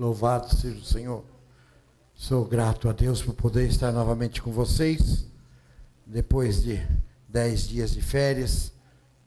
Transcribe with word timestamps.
Louvado 0.00 0.48
seja 0.56 0.78
o 0.78 0.82
Senhor. 0.82 1.22
Sou 2.14 2.46
grato 2.46 2.88
a 2.88 2.92
Deus 2.92 3.20
por 3.20 3.34
poder 3.34 3.68
estar 3.68 3.92
novamente 3.92 4.40
com 4.40 4.50
vocês, 4.50 5.26
depois 6.06 6.62
de 6.62 6.80
dez 7.28 7.68
dias 7.68 7.90
de 7.90 8.00
férias. 8.00 8.72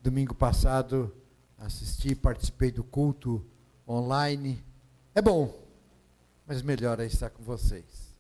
Domingo 0.02 0.34
passado 0.34 1.16
assisti, 1.60 2.16
participei 2.16 2.72
do 2.72 2.84
culto 2.84 3.46
online. 3.88 4.64
É 5.14 5.22
bom, 5.22 5.56
mas 6.48 6.64
melhor 6.64 7.00
é 7.00 7.06
estar 7.06 7.30
com 7.30 7.44
vocês. 7.44 8.16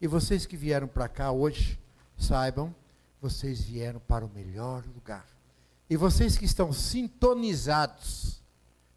E 0.00 0.06
vocês 0.06 0.46
que 0.46 0.56
vieram 0.56 0.86
para 0.86 1.08
cá 1.08 1.32
hoje, 1.32 1.76
saibam, 2.16 2.72
vocês 3.20 3.62
vieram 3.62 3.98
para 3.98 4.24
o 4.24 4.30
melhor 4.32 4.84
lugar. 4.94 5.26
E 5.90 5.96
vocês 5.96 6.38
que 6.38 6.44
estão 6.44 6.72
sintonizados, 6.72 8.40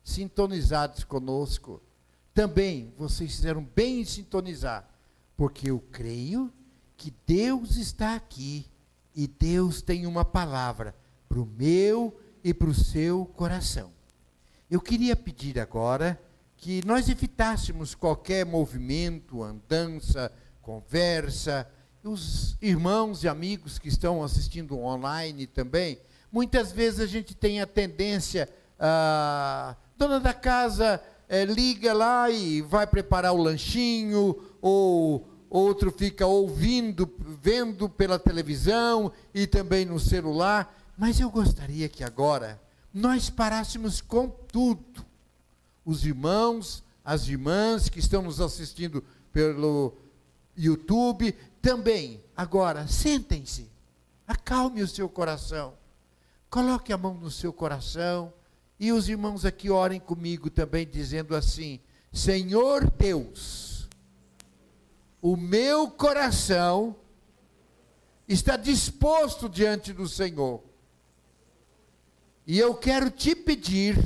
sintonizados 0.03 1.03
conosco, 1.03 1.81
também 2.33 2.93
vocês 2.97 3.35
fizeram 3.35 3.63
bem 3.75 4.01
em 4.01 4.05
sintonizar, 4.05 4.87
porque 5.37 5.69
eu 5.69 5.79
creio 5.91 6.51
que 6.97 7.13
Deus 7.27 7.75
está 7.75 8.15
aqui 8.15 8.65
e 9.15 9.27
Deus 9.27 9.81
tem 9.81 10.07
uma 10.07 10.25
palavra 10.25 10.95
para 11.29 11.39
o 11.39 11.45
meu 11.45 12.19
e 12.43 12.53
para 12.53 12.69
o 12.69 12.73
seu 12.73 13.25
coração. 13.25 13.91
Eu 14.69 14.81
queria 14.81 15.15
pedir 15.15 15.59
agora 15.59 16.19
que 16.57 16.83
nós 16.85 17.09
evitássemos 17.09 17.93
qualquer 17.93 18.45
movimento, 18.45 19.43
andança, 19.43 20.31
conversa. 20.61 21.69
Os 22.03 22.57
irmãos 22.61 23.23
e 23.23 23.27
amigos 23.27 23.77
que 23.77 23.87
estão 23.87 24.23
assistindo 24.23 24.79
online 24.79 25.45
também, 25.45 25.99
muitas 26.31 26.71
vezes 26.71 26.99
a 26.99 27.05
gente 27.05 27.35
tem 27.35 27.61
a 27.61 27.67
tendência, 27.67 28.49
a 28.79 29.75
dona 29.97 30.19
da 30.19 30.33
casa 30.33 31.01
é, 31.33 31.45
liga 31.45 31.93
lá 31.93 32.29
e 32.29 32.61
vai 32.61 32.85
preparar 32.85 33.33
o 33.33 33.41
lanchinho, 33.41 34.37
ou 34.61 35.27
outro 35.49 35.91
fica 35.91 36.27
ouvindo, 36.27 37.11
vendo 37.41 37.89
pela 37.89 38.19
televisão 38.19 39.11
e 39.33 39.47
também 39.47 39.83
no 39.83 39.99
celular. 39.99 40.71
Mas 40.95 41.19
eu 41.19 41.31
gostaria 41.31 41.89
que 41.89 42.03
agora 42.03 42.61
nós 42.93 43.31
parássemos 43.31 43.99
com 43.99 44.29
tudo. 44.29 45.03
Os 45.83 46.05
irmãos, 46.05 46.83
as 47.03 47.27
irmãs 47.27 47.89
que 47.89 47.97
estão 47.97 48.21
nos 48.21 48.39
assistindo 48.39 49.03
pelo 49.31 49.97
YouTube, 50.55 51.31
também, 51.59 52.23
agora, 52.37 52.87
sentem-se, 52.87 53.71
acalme 54.27 54.83
o 54.83 54.87
seu 54.87 55.09
coração, 55.09 55.73
coloque 56.47 56.93
a 56.93 56.97
mão 56.97 57.15
no 57.15 57.31
seu 57.31 57.51
coração 57.51 58.31
e 58.79 58.91
os 58.91 59.07
irmãos 59.07 59.45
aqui 59.45 59.69
orem 59.69 59.99
comigo 59.99 60.49
também, 60.49 60.87
dizendo 60.87 61.35
assim: 61.35 61.79
Senhor 62.11 62.89
Deus, 62.91 63.87
o 65.21 65.37
meu 65.37 65.89
coração 65.89 66.95
está 68.27 68.57
disposto 68.57 69.47
diante 69.47 69.93
do 69.93 70.07
Senhor. 70.07 70.61
E 72.45 72.59
eu 72.59 72.75
quero 72.75 73.09
te 73.09 73.35
pedir 73.35 73.97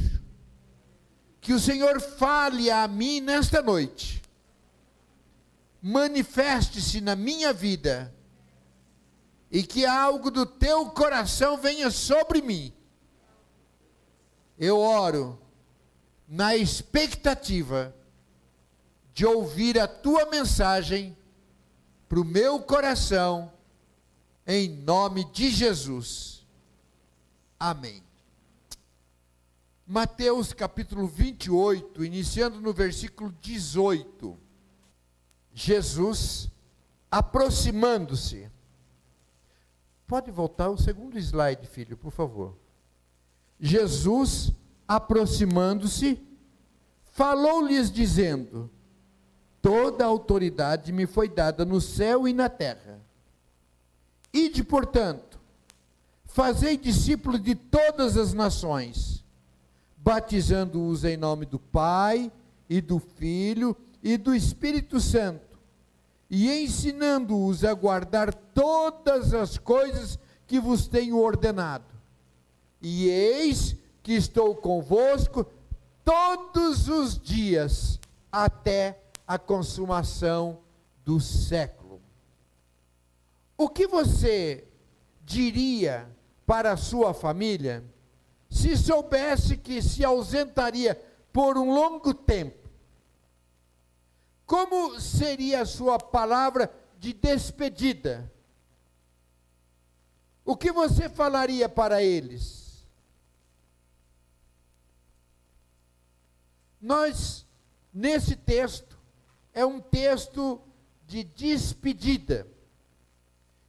que 1.41 1.53
o 1.53 1.59
Senhor 1.59 1.99
fale 1.99 2.69
a 2.69 2.87
mim 2.87 3.19
nesta 3.19 3.61
noite. 3.61 4.21
Manifeste-se 5.81 7.01
na 7.01 7.15
minha 7.15 7.53
vida 7.53 8.13
e 9.49 9.63
que 9.63 9.85
algo 9.85 10.29
do 10.29 10.45
teu 10.45 10.87
coração 10.91 11.57
venha 11.57 11.89
sobre 11.89 12.41
mim 12.41 12.76
eu 14.57 14.79
oro 14.79 15.39
na 16.27 16.55
expectativa 16.55 17.95
de 19.13 19.25
ouvir 19.25 19.79
a 19.79 19.87
tua 19.87 20.25
mensagem 20.25 21.17
para 22.07 22.19
o 22.19 22.25
meu 22.25 22.61
coração, 22.61 23.51
em 24.45 24.69
nome 24.69 25.25
de 25.31 25.49
Jesus. 25.49 26.45
Amém. 27.59 28.03
Mateus 29.85 30.53
capítulo 30.53 31.07
28, 31.07 32.03
iniciando 32.03 32.59
no 32.59 32.73
versículo 32.73 33.33
18. 33.41 34.37
Jesus 35.53 36.51
aproximando-se. 37.09 38.49
Pode 40.05 40.29
voltar 40.29 40.69
o 40.69 40.77
segundo 40.77 41.17
slide, 41.17 41.65
filho, 41.67 41.97
por 41.97 42.11
favor. 42.11 42.55
Jesus, 43.59 44.51
aproximando-se, 44.87 46.19
falou-lhes 47.11 47.91
dizendo: 47.91 48.69
Toda 49.61 50.03
a 50.03 50.07
autoridade 50.07 50.91
me 50.91 51.07
foi 51.07 51.27
dada 51.27 51.65
no 51.65 51.81
céu 51.81 52.27
e 52.27 52.33
na 52.33 52.47
terra. 52.47 53.01
Ide, 54.31 54.63
portanto, 54.63 55.39
fazei 56.25 56.77
discípulos 56.77 57.41
de 57.41 57.55
todas 57.55 58.15
as 58.15 58.33
nações, 58.33 59.23
batizando-os 59.97 61.03
em 61.03 61.17
nome 61.17 61.45
do 61.45 61.57
Pai 61.57 62.31
e 62.69 62.79
do 62.79 62.99
Filho 62.99 63.75
e 64.03 64.15
do 64.17 64.35
Espírito 64.35 64.99
Santo, 64.99 65.57
e 66.29 66.51
ensinando-os 66.63 67.65
a 67.65 67.73
guardar 67.73 68.33
todas 68.33 69.33
as 69.33 69.57
coisas 69.57 70.19
que 70.45 70.59
vos 70.59 70.87
tenho 70.87 71.17
ordenado 71.17 71.96
e 72.81 73.09
eis 73.09 73.75
que 74.03 74.13
estou 74.13 74.55
convosco 74.55 75.45
todos 76.03 76.87
os 76.87 77.19
dias 77.19 77.99
até 78.31 78.99
a 79.27 79.37
consumação 79.37 80.59
do 81.03 81.19
século. 81.19 82.01
O 83.57 83.67
que 83.67 83.87
você 83.87 84.65
diria 85.25 86.09
para 86.45 86.71
a 86.71 86.77
sua 86.77 87.13
família 87.13 87.83
se 88.49 88.77
soubesse 88.77 89.57
que 89.57 89.81
se 89.81 90.05
ausentaria 90.05 90.95
por 91.33 91.57
um 91.57 91.73
longo 91.73 92.13
tempo? 92.13 92.69
Como 94.45 94.97
seria 95.01 95.63
a 95.63 95.65
sua 95.65 95.97
palavra 95.99 96.71
de 96.97 97.11
despedida? 97.11 98.31
O 100.45 100.55
que 100.55 100.71
você 100.71 101.09
falaria 101.09 101.67
para 101.67 102.01
eles? 102.01 102.66
Nós, 106.81 107.45
nesse 107.93 108.35
texto, 108.35 108.97
é 109.53 109.65
um 109.65 109.79
texto 109.79 110.61
de 111.05 111.23
despedida. 111.23 112.47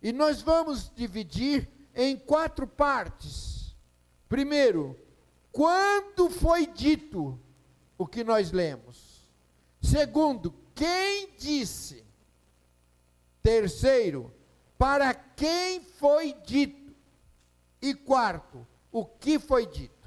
E 0.03 0.13
nós 0.13 0.43
vamos 0.43 0.91
dividir 0.95 1.69
em 1.95 2.17
quatro 2.17 2.67
partes. 2.67 3.75
Primeiro, 4.29 4.99
quando 5.51 6.31
foi 6.31 6.67
dito 6.67 7.41
o 7.97 8.07
que 8.07 8.23
nós 8.23 8.53
lemos? 8.53 9.29
Segundo, 9.81 10.55
quem 10.75 11.31
disse? 11.39 12.05
Terceiro, 13.43 14.33
para 14.77 15.15
quem 15.15 15.81
foi 15.81 16.35
dito? 16.45 16.95
E 17.81 17.95
quarto, 17.95 18.67
o 18.93 19.05
que 19.05 19.39
foi 19.39 19.67
dito? 19.67 19.98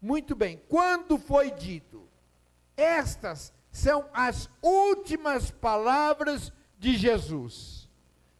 Muito 0.00 0.34
bem, 0.34 0.62
quando 0.68 1.18
foi 1.18 1.50
dito? 1.50 2.08
Estas 2.76 3.52
são 3.70 4.06
as 4.12 4.48
últimas 4.62 5.50
palavras 5.50 6.52
de 6.78 6.96
Jesus. 6.96 7.88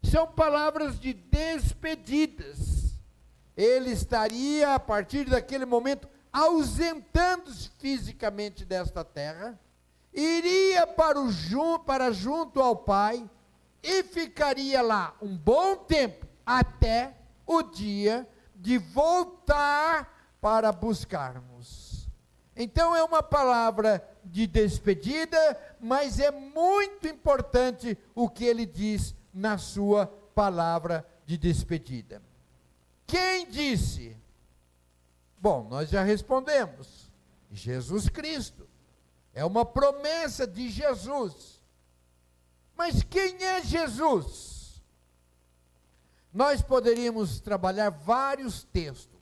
São 0.03 0.27
palavras 0.27 0.99
de 0.99 1.13
despedidas. 1.13 2.99
Ele 3.57 3.91
estaria, 3.91 4.75
a 4.75 4.81
partir 4.81 5.29
daquele 5.29 5.67
momento, 5.67 6.09
ausentando-se 6.33 7.71
fisicamente 7.79 8.65
desta 8.65 9.05
terra, 9.05 9.59
iria 10.15 10.87
para, 10.87 11.21
o, 11.21 11.79
para 11.81 12.11
junto 12.11 12.61
ao 12.61 12.75
Pai 12.75 13.29
e 13.83 14.03
ficaria 14.03 14.81
lá 14.81 15.15
um 15.21 15.37
bom 15.37 15.77
tempo 15.77 16.27
até 16.45 17.15
o 17.47 17.63
dia 17.63 18.29
de 18.55 18.79
voltar 18.79 20.20
para 20.41 20.73
buscarmos. 20.73 22.09
Então 22.57 22.95
é 22.95 23.03
uma 23.03 23.23
palavra 23.23 24.07
de 24.25 24.47
despedida, 24.47 25.77
mas 25.81 26.19
é 26.19 26.31
muito 26.31 27.07
importante 27.07 27.97
o 28.15 28.29
que 28.29 28.45
ele 28.45 28.67
diz 28.67 29.15
na 29.33 29.57
sua 29.59 30.07
palavra 30.35 31.07
de 31.25 31.37
despedida. 31.39 32.21
Quem 33.07 33.49
disse? 33.49 34.17
Bom, 35.39 35.67
nós 35.69 35.89
já 35.89 36.03
respondemos. 36.03 37.11
Jesus 37.51 38.09
Cristo. 38.09 38.69
É 39.33 39.45
uma 39.45 39.65
promessa 39.65 40.47
de 40.47 40.69
Jesus. 40.69 41.61
Mas 42.77 43.03
quem 43.03 43.43
é 43.45 43.63
Jesus? 43.63 44.83
Nós 46.33 46.63
poderíamos 46.63 47.41
trabalhar 47.41 47.91
vários 47.91 48.65
textos 48.65 49.20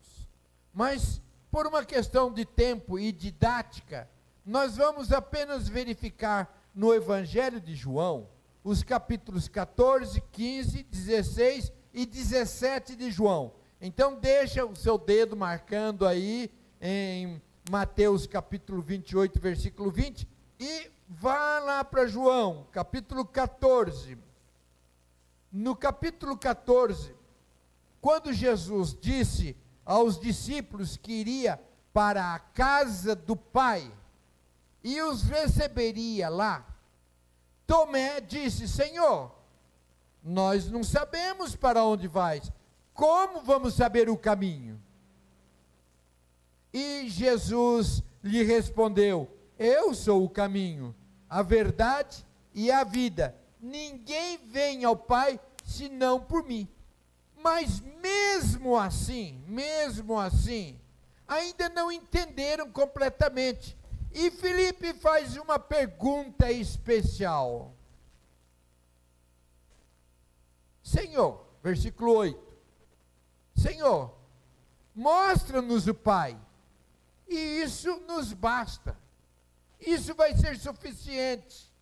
mas 0.79 1.21
por 1.51 1.67
uma 1.67 1.85
questão 1.85 2.33
de 2.33 2.45
tempo 2.45 3.01
e 3.01 3.11
didática, 3.11 4.09
nós 4.47 4.77
vamos 4.77 5.11
apenas 5.11 5.69
verificar 5.69 6.71
no 6.73 6.95
Evangelho 6.95 7.61
de 7.61 7.75
João 7.75 8.29
os 8.63 8.85
capítulos 8.85 9.49
14, 9.49 10.23
15, 10.31 10.85
16 10.85 11.73
e 11.93 12.07
17 12.07 12.95
de 12.95 13.11
João. 13.11 13.55
Então 13.81 14.21
deixa 14.21 14.65
o 14.65 14.77
seu 14.77 14.97
dedo 14.97 15.37
marcando 15.37 16.07
aí 16.07 16.49
em 16.81 17.43
Mateus 17.69 18.25
capítulo 18.29 18.81
28, 18.81 19.41
versículo 19.41 19.91
20 19.91 20.29
e 20.61 20.93
vá 21.09 21.59
lá 21.59 21.83
para 21.83 22.07
João, 22.07 22.69
capítulo 22.71 23.25
14. 23.25 24.17
No 25.51 25.75
capítulo 25.75 26.39
14, 26.39 27.17
quando 28.01 28.33
Jesus 28.33 28.95
disse 28.95 29.57
aos 29.88 30.20
discípulos 30.20 30.99
que 30.99 31.12
iria 31.12 31.58
para 31.94 32.35
a 32.35 32.38
casa 32.38 33.17
do 33.17 33.35
Pai 33.35 33.90
e 34.85 35.00
os 35.00 35.23
receberia 35.23 36.29
lá, 36.29 36.62
Tomé 37.67 38.20
disse: 38.20 38.69
Senhor, 38.69 39.35
nós 40.23 40.70
não 40.70 40.85
sabemos 40.85 41.56
para 41.56 41.82
onde 41.82 42.06
vais, 42.06 42.52
como 42.93 43.40
vamos 43.40 43.75
saber 43.75 44.11
o 44.11 44.17
caminho? 44.17 44.79
E 46.70 47.08
Jesus 47.08 48.02
lhe 48.23 48.43
respondeu: 48.43 49.26
Eu 49.58 49.94
sou 49.94 50.23
o 50.23 50.29
caminho, 50.29 50.94
a 51.31 51.41
verdade 51.41 52.26
e 52.52 52.70
a 52.70 52.84
vida. 52.84 53.34
Ninguém 53.58 54.37
vem 54.37 54.84
ao 54.84 54.94
Pai 54.94 55.41
senão 55.64 56.20
por 56.20 56.44
mim. 56.44 56.69
Mas 57.43 57.81
mesmo 57.81 58.76
assim, 58.76 59.43
mesmo 59.46 60.19
assim, 60.19 60.79
ainda 61.26 61.69
não 61.69 61.90
entenderam 61.90 62.70
completamente. 62.70 63.76
E 64.12 64.31
Felipe 64.31 64.94
faz 64.94 65.37
uma 65.37 65.58
pergunta 65.58 66.50
especial. 66.50 67.75
Senhor, 70.82 71.46
versículo 71.62 72.14
8. 72.14 72.58
Senhor, 73.55 74.17
mostra-nos 74.94 75.87
o 75.87 75.94
Pai, 75.94 76.38
e 77.29 77.37
isso 77.62 78.00
nos 78.06 78.32
basta. 78.32 78.96
Isso 79.79 80.14
vai 80.14 80.34
ser 80.34 80.58
suficiente. 80.58 81.73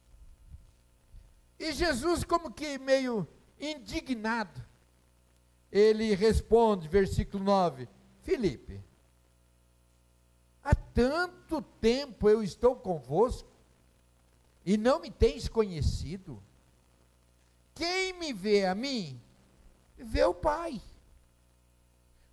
E 1.58 1.72
Jesus, 1.72 2.24
como 2.24 2.52
que 2.52 2.78
meio 2.78 3.26
indignado, 3.58 4.65
ele 5.76 6.14
responde, 6.14 6.88
versículo 6.88 7.44
9: 7.44 7.86
Felipe, 8.22 8.82
há 10.62 10.74
tanto 10.74 11.60
tempo 11.60 12.28
eu 12.30 12.42
estou 12.42 12.76
convosco 12.76 13.48
e 14.64 14.76
não 14.76 15.00
me 15.00 15.10
tens 15.10 15.48
conhecido. 15.48 16.42
Quem 17.74 18.14
me 18.14 18.32
vê 18.32 18.64
a 18.64 18.74
mim, 18.74 19.20
vê 19.98 20.24
o 20.24 20.32
Pai. 20.32 20.80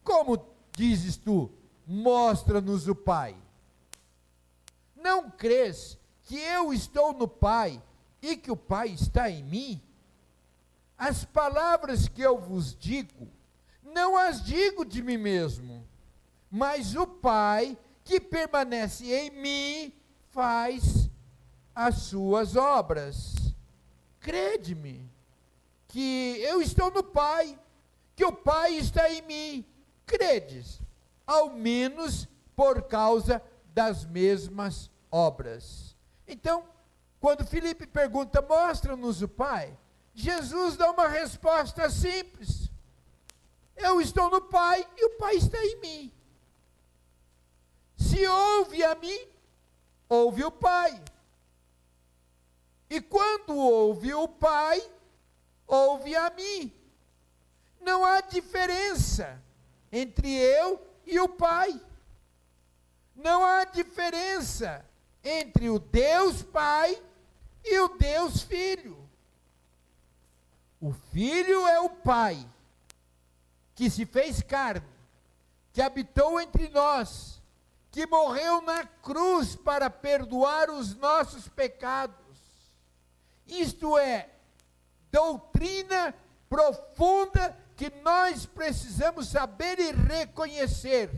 Como 0.03 0.47
dizes 0.71 1.17
tu, 1.17 1.51
mostra-nos 1.85 2.87
o 2.87 2.95
Pai? 2.95 3.35
Não 4.95 5.29
crês 5.29 5.97
que 6.23 6.37
eu 6.37 6.73
estou 6.73 7.11
no 7.11 7.27
Pai 7.27 7.83
e 8.21 8.37
que 8.37 8.49
o 8.49 8.55
Pai 8.55 8.89
está 8.89 9.29
em 9.29 9.43
mim? 9.43 9.81
As 10.97 11.25
palavras 11.25 12.07
que 12.07 12.21
eu 12.21 12.37
vos 12.37 12.75
digo, 12.75 13.27
não 13.83 14.15
as 14.15 14.43
digo 14.43 14.85
de 14.85 15.01
mim 15.01 15.17
mesmo, 15.17 15.85
mas 16.49 16.95
o 16.95 17.05
Pai 17.05 17.77
que 18.03 18.19
permanece 18.19 19.11
em 19.11 19.29
mim 19.29 19.93
faz 20.29 21.09
as 21.73 21.95
suas 22.03 22.55
obras. 22.55 23.33
Crede-me, 24.19 25.09
que 25.87 26.37
eu 26.41 26.61
estou 26.61 26.91
no 26.91 27.03
Pai, 27.03 27.57
que 28.15 28.25
o 28.25 28.31
Pai 28.31 28.73
está 28.75 29.09
em 29.11 29.21
mim. 29.23 29.65
Credes, 30.05 30.81
ao 31.25 31.49
menos 31.49 32.27
por 32.55 32.83
causa 32.83 33.41
das 33.73 34.05
mesmas 34.05 34.89
obras. 35.11 35.95
Então, 36.27 36.63
quando 37.19 37.45
Felipe 37.45 37.87
pergunta, 37.87 38.41
mostra-nos 38.41 39.21
o 39.21 39.27
Pai, 39.27 39.77
Jesus 40.13 40.77
dá 40.77 40.92
uma 40.92 41.07
resposta 41.07 41.89
simples. 41.89 42.69
Eu 43.75 44.00
estou 44.00 44.30
no 44.30 44.42
Pai 44.42 44.88
e 44.98 45.06
o 45.06 45.18
Pai 45.18 45.36
está 45.36 45.57
em 45.57 45.80
mim. 45.80 46.13
Se 47.98 48.25
ouve 48.27 48.83
a 48.83 48.94
mim, 48.95 49.27
ouve 50.07 50.44
o 50.44 50.51
Pai. 50.51 51.01
E 52.89 53.01
quando 53.01 53.56
ouve 53.56 54.13
o 54.13 54.27
Pai, 54.27 54.81
ouve 55.65 56.15
a 56.15 56.30
mim. 56.30 56.71
Não 57.81 58.06
há 58.06 58.21
diferença 58.21 59.42
entre 59.92 60.30
eu 60.30 60.80
e 61.06 61.19
o 61.19 61.27
Pai. 61.27 61.81
Não 63.15 63.44
há 63.44 63.65
diferença 63.65 64.86
entre 65.24 65.69
o 65.69 65.80
Deus 65.80 66.44
Pai 66.44 67.01
e 67.63 67.80
o 67.80 67.89
Deus 67.89 68.42
Filho. 68.42 69.02
O 70.83 70.91
Filho 70.91 71.65
é 71.65 71.80
o 71.80 71.89
Pai, 71.89 72.45
que 73.74 73.89
se 73.89 74.06
fez 74.06 74.41
carne, 74.41 74.85
que 75.71 75.81
habitou 75.81 76.41
entre 76.41 76.68
nós, 76.68 77.41
que 77.89 78.06
morreu 78.06 78.62
na 78.62 78.85
cruz 78.85 79.56
para 79.56 79.89
perdoar 79.89 80.69
os 80.69 80.94
nossos 80.94 81.47
pecados. 81.47 82.18
Isto 83.47 83.97
é 83.97 84.30
doutrina 85.09 86.13
profunda 86.50 87.57
que 87.77 87.89
nós 88.01 88.45
precisamos 88.45 89.29
saber 89.29 89.79
e 89.79 89.94
reconhecer. 89.94 91.09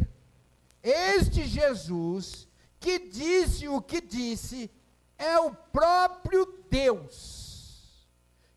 Este 0.83 1.43
Jesus 1.43 2.47
que 2.79 2.99
disse 2.99 3.67
o 3.67 3.81
que 3.81 3.99
disse 3.99 4.69
é 5.17 5.39
o 5.39 5.55
próprio 5.55 6.45
Deus 6.69 7.44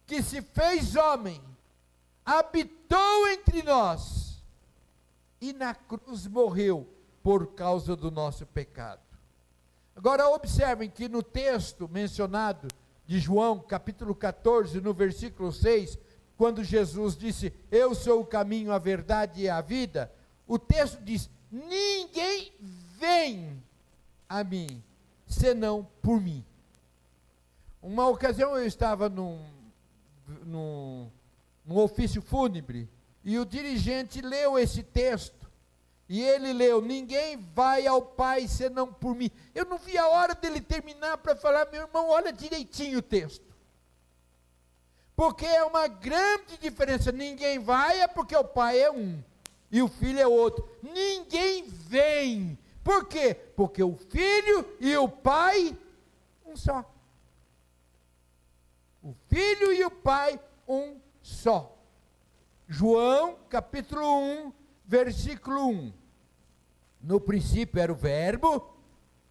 que 0.09 0.23
se 0.23 0.41
fez 0.41 0.97
homem, 0.97 1.39
habitou 2.25 3.29
entre 3.29 3.63
nós 3.63 4.43
e 5.39 5.53
na 5.53 5.75
cruz 5.75 6.27
morreu 6.27 6.89
por 7.23 7.49
causa 7.49 7.95
do 7.95 8.11
nosso 8.11 8.47
pecado. 8.47 9.03
Agora 9.95 10.31
observem 10.31 10.89
que 10.89 11.11
no 11.11 11.23
texto 11.23 11.87
mencionado 11.87 12.69
de 13.07 13.19
João, 13.19 13.61
capítulo 13.61 14.15
14, 14.15 14.81
no 14.81 14.95
versículo 14.95 15.53
6, 15.53 15.99
quando 16.39 16.65
Jesus 16.65 17.15
disse: 17.15 17.53
Eu 17.71 17.95
sou 17.95 18.23
o 18.23 18.27
caminho, 18.27 18.73
a 18.73 18.79
verdade 18.79 19.43
e 19.43 19.49
a 19.49 19.61
vida, 19.61 20.11
o 20.47 20.59
texto 20.59 21.03
diz: 21.03 21.29
Ninguém 21.53 22.51
vem 22.99 23.63
a 24.27 24.43
mim 24.43 24.83
senão 25.27 25.87
por 26.01 26.19
mim. 26.19 26.43
Uma 27.83 28.09
ocasião 28.09 28.57
eu 28.57 28.67
estava 28.67 29.11
num 29.11 29.58
num, 30.45 31.11
num 31.65 31.79
ofício 31.79 32.21
fúnebre, 32.23 32.89
e 33.25 33.39
o 33.39 33.45
dirigente 33.45 34.21
leu 34.21 34.59
esse 34.59 34.83
texto, 34.83 35.49
e 36.09 36.23
ele 36.23 36.53
leu: 36.53 36.81
Ninguém 36.81 37.37
vai 37.55 37.87
ao 37.87 38.01
Pai 38.01 38.49
senão 38.49 38.93
por 38.93 39.15
mim. 39.15 39.31
Eu 39.55 39.65
não 39.67 39.77
vi 39.77 39.99
a 39.99 40.09
hora 40.09 40.35
dele 40.35 40.61
terminar 40.61 41.19
para 41.19 41.37
falar, 41.37 41.69
meu 41.71 41.83
irmão, 41.83 42.09
olha 42.09 42.33
direitinho 42.33 42.99
o 42.99 43.03
texto. 43.03 43.47
Porque 45.15 45.45
é 45.45 45.65
uma 45.65 45.89
grande 45.89 46.57
diferença. 46.59 47.11
Ninguém 47.11 47.59
vai 47.59 48.01
é 48.01 48.07
porque 48.07 48.37
o 48.37 48.45
Pai 48.45 48.81
é 48.81 48.91
um 48.91 49.23
e 49.71 49.83
o 49.83 49.89
Filho 49.89 50.21
é 50.21 50.27
outro. 50.27 50.67
Ninguém 50.83 51.65
vem. 51.69 52.59
Por 52.83 53.07
quê? 53.07 53.35
Porque 53.35 53.83
o 53.83 53.95
Filho 53.97 54.77
e 54.81 54.97
o 54.97 55.09
Pai, 55.09 55.77
um 56.47 56.57
só. 56.57 56.85
O 59.03 59.15
Filho 59.29 59.73
e 59.73 59.85
o 59.85 59.91
Pai, 59.91 60.41
um 60.67 60.97
só. 61.23 61.77
João, 62.67 63.37
capítulo 63.49 64.03
1, 64.03 64.53
versículo 64.85 65.69
1. 65.69 65.93
No 67.01 67.21
princípio 67.21 67.81
era 67.81 67.93
o 67.93 67.97
Verbo, 67.97 68.75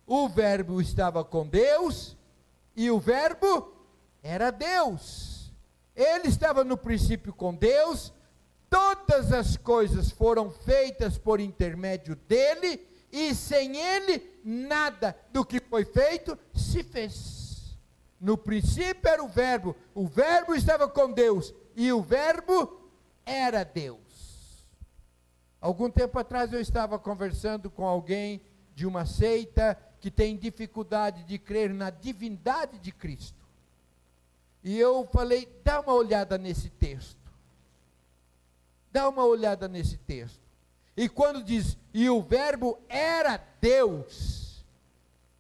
o 0.05 0.29
Verbo 0.29 0.81
estava 0.81 1.23
com 1.23 1.45
Deus, 1.45 2.15
e 2.75 2.89
o 2.89 2.99
Verbo 2.99 3.73
era 4.23 4.51
Deus. 4.51 5.51
Ele 5.95 6.29
estava 6.29 6.63
no 6.63 6.77
princípio 6.77 7.33
com 7.33 7.53
Deus, 7.53 8.13
todas 8.69 9.33
as 9.33 9.57
coisas 9.57 10.09
foram 10.11 10.49
feitas 10.49 11.17
por 11.17 11.41
intermédio 11.41 12.15
dele, 12.15 12.87
e 13.11 13.35
sem 13.35 13.75
ele, 13.75 14.39
nada 14.43 15.17
do 15.31 15.45
que 15.45 15.59
foi 15.59 15.83
feito 15.83 16.37
se 16.53 16.83
fez. 16.83 17.36
No 18.19 18.37
princípio 18.37 19.09
era 19.09 19.23
o 19.23 19.27
Verbo, 19.27 19.75
o 19.93 20.07
Verbo 20.07 20.55
estava 20.55 20.87
com 20.87 21.11
Deus 21.11 21.53
e 21.75 21.91
o 21.91 22.01
Verbo 22.01 22.89
era 23.25 23.63
Deus. 23.63 24.65
Algum 25.61 25.89
tempo 25.89 26.17
atrás 26.17 26.51
eu 26.53 26.61
estava 26.61 26.97
conversando 26.97 27.69
com 27.69 27.85
alguém 27.85 28.41
de 28.73 28.85
uma 28.85 29.05
seita 29.05 29.77
que 29.99 30.11
tem 30.11 30.37
dificuldade 30.37 31.23
de 31.23 31.37
crer 31.37 31.73
na 31.73 31.89
divindade 31.89 32.77
de 32.79 32.91
Cristo. 32.91 33.45
E 34.63 34.77
eu 34.77 35.07
falei, 35.11 35.47
dá 35.63 35.79
uma 35.81 35.93
olhada 35.93 36.37
nesse 36.37 36.69
texto. 36.69 37.17
Dá 38.91 39.09
uma 39.09 39.25
olhada 39.25 39.67
nesse 39.67 39.97
texto. 39.97 40.41
E 40.95 41.07
quando 41.07 41.43
diz, 41.43 41.77
e 41.93 42.09
o 42.09 42.21
Verbo 42.21 42.79
era 42.89 43.41
Deus, 43.61 44.65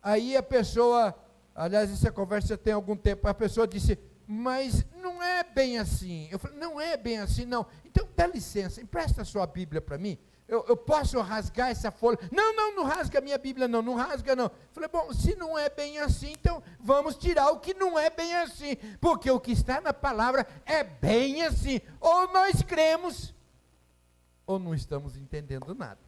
aí 0.01 0.37
a 0.37 0.43
pessoa, 0.43 1.17
aliás, 1.57 1.91
essa 1.91 2.11
conversa 2.11 2.57
tem 2.57 2.71
algum 2.71 2.95
tempo, 2.95 3.27
a 3.27 3.33
pessoa 3.33 3.67
disse, 3.67 3.97
mas 4.27 4.85
não 5.01 5.21
é 5.23 5.43
bem 5.43 5.79
assim. 5.79 6.27
Eu 6.29 6.37
falei, 6.37 6.57
não 6.59 6.79
é 6.79 6.95
bem 6.95 7.17
assim, 7.17 7.45
não. 7.45 7.65
Então, 7.83 8.07
dá 8.15 8.27
licença, 8.27 8.79
empresta 8.79 9.23
a 9.23 9.25
sua 9.25 9.47
Bíblia 9.47 9.81
para 9.81 9.97
mim. 9.97 10.17
Eu, 10.47 10.63
eu, 10.67 10.77
posso 10.77 11.19
rasgar 11.19 11.69
essa 11.71 11.91
folha? 11.91 12.17
Não, 12.31 12.55
não, 12.55 12.75
não 12.75 12.83
rasga 12.83 13.19
a 13.19 13.21
minha 13.21 13.37
Bíblia, 13.37 13.67
não, 13.67 13.81
não 13.81 13.95
rasga, 13.95 14.33
não. 14.33 14.49
Falei, 14.71 14.87
bom, 14.87 15.11
se 15.11 15.35
não 15.35 15.57
é 15.57 15.69
bem 15.69 15.99
assim, 15.99 16.31
então 16.31 16.63
vamos 16.79 17.17
tirar 17.17 17.51
o 17.51 17.59
que 17.59 17.73
não 17.73 17.99
é 17.99 18.09
bem 18.09 18.33
assim, 18.37 18.77
porque 19.01 19.29
o 19.29 19.41
que 19.41 19.51
está 19.51 19.81
na 19.81 19.93
palavra 19.93 20.47
é 20.65 20.83
bem 20.85 21.41
assim. 21.43 21.81
Ou 21.99 22.31
nós 22.31 22.61
cremos, 22.61 23.33
ou 24.45 24.57
não 24.57 24.73
estamos 24.73 25.17
entendendo 25.17 25.75
nada. 25.75 25.99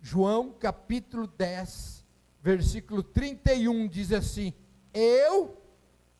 João 0.00 0.52
capítulo 0.52 1.26
10, 1.26 2.03
versículo 2.44 3.02
31 3.02 3.88
diz 3.88 4.12
assim: 4.12 4.52
Eu 4.92 5.56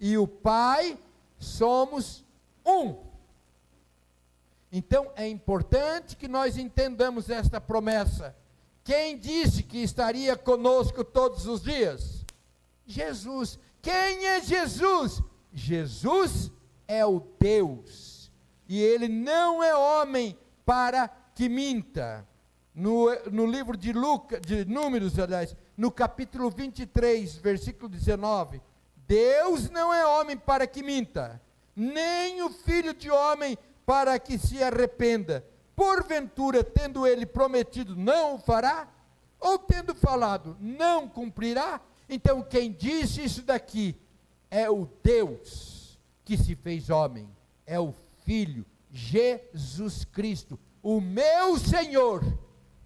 e 0.01 0.17
o 0.17 0.27
Pai 0.27 0.99
somos 1.39 2.25
um. 2.65 2.97
Então 4.73 5.13
é 5.15 5.29
importante 5.29 6.17
que 6.17 6.27
nós 6.27 6.57
entendamos 6.57 7.29
esta 7.29 7.61
promessa. 7.61 8.35
Quem 8.83 9.19
disse 9.19 9.63
que 9.63 9.83
estaria 9.83 10.35
conosco 10.35 11.05
todos 11.05 11.47
os 11.47 11.63
dias? 11.63 12.25
Jesus. 12.87 13.59
Quem 13.83 14.27
é 14.27 14.41
Jesus? 14.41 15.23
Jesus 15.53 16.51
é 16.89 17.05
o 17.05 17.21
Deus 17.39 18.33
e 18.67 18.81
ele 18.81 19.09
não 19.09 19.63
é 19.63 19.77
homem 19.77 20.37
para 20.65 21.07
que 21.35 21.51
minta. 21.51 22.27
No, 22.75 23.07
no 23.31 23.47
livro 23.47 23.77
de 23.77 23.93
Lucas, 23.93 24.41
de 24.41 24.65
Números, 24.65 25.17
aliás, 25.19 25.55
no 25.77 25.91
capítulo 25.91 26.51
23, 26.51 27.37
versículo 27.37 27.89
19, 27.89 28.61
Deus 29.07 29.69
não 29.71 29.93
é 29.93 30.07
homem 30.07 30.37
para 30.37 30.67
que 30.67 30.83
minta, 30.83 31.41
nem 31.75 32.43
o 32.43 32.51
filho 32.51 32.95
de 32.95 33.11
homem 33.11 33.59
para 33.85 34.19
que 34.19 34.39
se 34.39 34.63
arrependa. 34.63 35.45
Porventura, 35.77 36.63
tendo 36.63 37.07
ele 37.07 37.27
prometido, 37.27 37.97
não 37.97 38.35
o 38.35 38.39
fará? 38.39 38.89
Ou 39.41 39.59
tendo 39.59 39.95
falado, 39.95 40.57
não 40.61 41.09
cumprirá? 41.09 41.81
Então, 42.09 42.43
quem 42.43 42.71
disse 42.73 43.25
isso 43.25 43.43
daqui 43.43 43.97
é 44.51 44.71
o 44.71 44.89
Deus 45.03 45.99
que 46.25 46.37
se 46.37 46.55
fez 46.55 46.89
homem, 46.91 47.29
é 47.67 47.79
o 47.79 47.93
Filho, 48.25 48.65
Jesus 48.91 50.05
Cristo, 50.05 50.59
o 50.83 51.01
meu 51.01 51.59
Senhor 51.59 52.23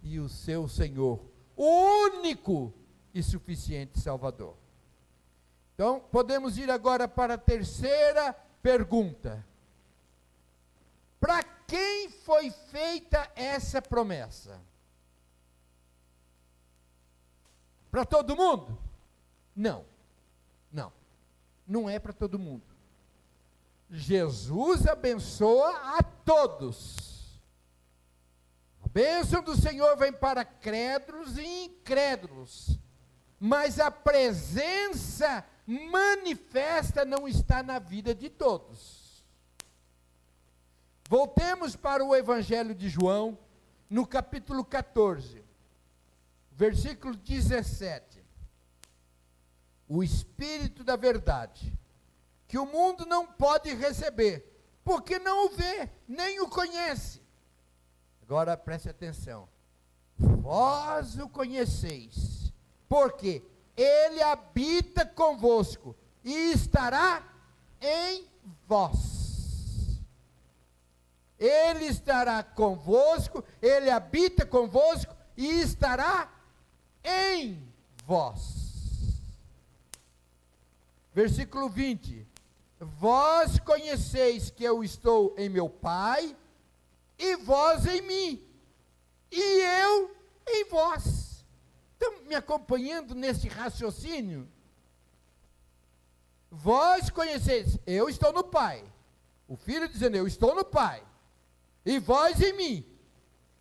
e 0.02 0.18
o 0.18 0.28
seu 0.28 0.66
Senhor, 0.66 1.20
único 1.58 2.72
e 3.12 3.22
suficiente 3.22 3.98
Salvador. 3.98 4.56
Então, 5.74 6.00
podemos 6.10 6.56
ir 6.56 6.70
agora 6.70 7.06
para 7.06 7.34
a 7.34 7.38
terceira 7.38 8.32
pergunta. 8.62 9.44
Para 11.20 11.42
quem 11.42 12.10
foi 12.10 12.50
feita 12.50 13.30
essa 13.34 13.82
promessa? 13.82 14.60
Para 17.90 18.04
todo 18.04 18.36
mundo? 18.36 18.78
Não. 19.54 19.84
Não. 20.72 20.92
Não 21.66 21.88
é 21.88 21.98
para 21.98 22.12
todo 22.12 22.38
mundo. 22.38 22.64
Jesus 23.90 24.86
abençoa 24.86 25.98
a 25.98 26.02
todos. 26.02 27.07
Bênção 28.92 29.42
do 29.42 29.54
Senhor 29.54 29.96
vem 29.96 30.12
para 30.12 30.44
crédulos 30.44 31.36
e 31.36 31.64
incrédulos, 31.64 32.78
mas 33.38 33.78
a 33.78 33.90
presença 33.90 35.44
manifesta 35.66 37.04
não 37.04 37.28
está 37.28 37.62
na 37.62 37.78
vida 37.78 38.14
de 38.14 38.30
todos. 38.30 39.22
Voltemos 41.08 41.76
para 41.76 42.04
o 42.04 42.16
Evangelho 42.16 42.74
de 42.74 42.88
João, 42.88 43.38
no 43.88 44.06
capítulo 44.06 44.64
14, 44.64 45.44
versículo 46.52 47.14
17. 47.14 48.24
O 49.86 50.02
Espírito 50.02 50.82
da 50.82 50.96
Verdade 50.96 51.72
que 52.46 52.56
o 52.58 52.64
mundo 52.64 53.04
não 53.04 53.26
pode 53.26 53.74
receber, 53.74 54.58
porque 54.82 55.18
não 55.18 55.46
o 55.46 55.50
vê, 55.50 55.90
nem 56.08 56.40
o 56.40 56.48
conhece. 56.48 57.27
Agora 58.28 58.58
preste 58.58 58.90
atenção. 58.90 59.48
Vós 60.18 61.18
o 61.18 61.30
conheceis, 61.30 62.52
porque 62.86 63.42
ele 63.74 64.22
habita 64.22 65.06
convosco 65.06 65.96
e 66.22 66.52
estará 66.52 67.26
em 67.80 68.28
vós. 68.66 69.98
Ele 71.38 71.86
estará 71.86 72.42
convosco, 72.42 73.42
ele 73.62 73.88
habita 73.88 74.44
convosco 74.44 75.16
e 75.34 75.62
estará 75.62 76.30
em 77.02 77.66
vós. 78.04 79.22
Versículo 81.14 81.70
20: 81.70 82.26
Vós 82.78 83.58
conheceis 83.60 84.50
que 84.50 84.64
eu 84.64 84.84
estou 84.84 85.34
em 85.38 85.48
meu 85.48 85.70
Pai, 85.70 86.36
e 87.18 87.36
vós 87.36 87.86
em 87.86 88.00
mim, 88.02 88.46
e 89.30 89.40
eu 89.40 90.16
em 90.46 90.64
vós. 90.64 91.44
Estão 91.92 92.22
me 92.22 92.34
acompanhando 92.34 93.14
nesse 93.14 93.48
raciocínio? 93.48 94.48
Vós 96.50 97.10
conheceis, 97.10 97.78
eu 97.86 98.08
estou 98.08 98.32
no 98.32 98.44
Pai. 98.44 98.84
O 99.46 99.56
Filho 99.56 99.88
dizendo, 99.88 100.16
eu 100.16 100.26
estou 100.26 100.54
no 100.54 100.64
Pai. 100.64 101.02
E 101.84 101.98
vós 101.98 102.40
em 102.40 102.52
mim. 102.52 102.86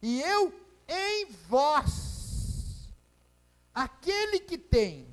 E 0.02 0.22
eu 0.22 0.54
em 0.88 1.26
vós. 1.48 2.94
Aquele 3.74 4.40
que 4.40 4.58
tem 4.58 5.08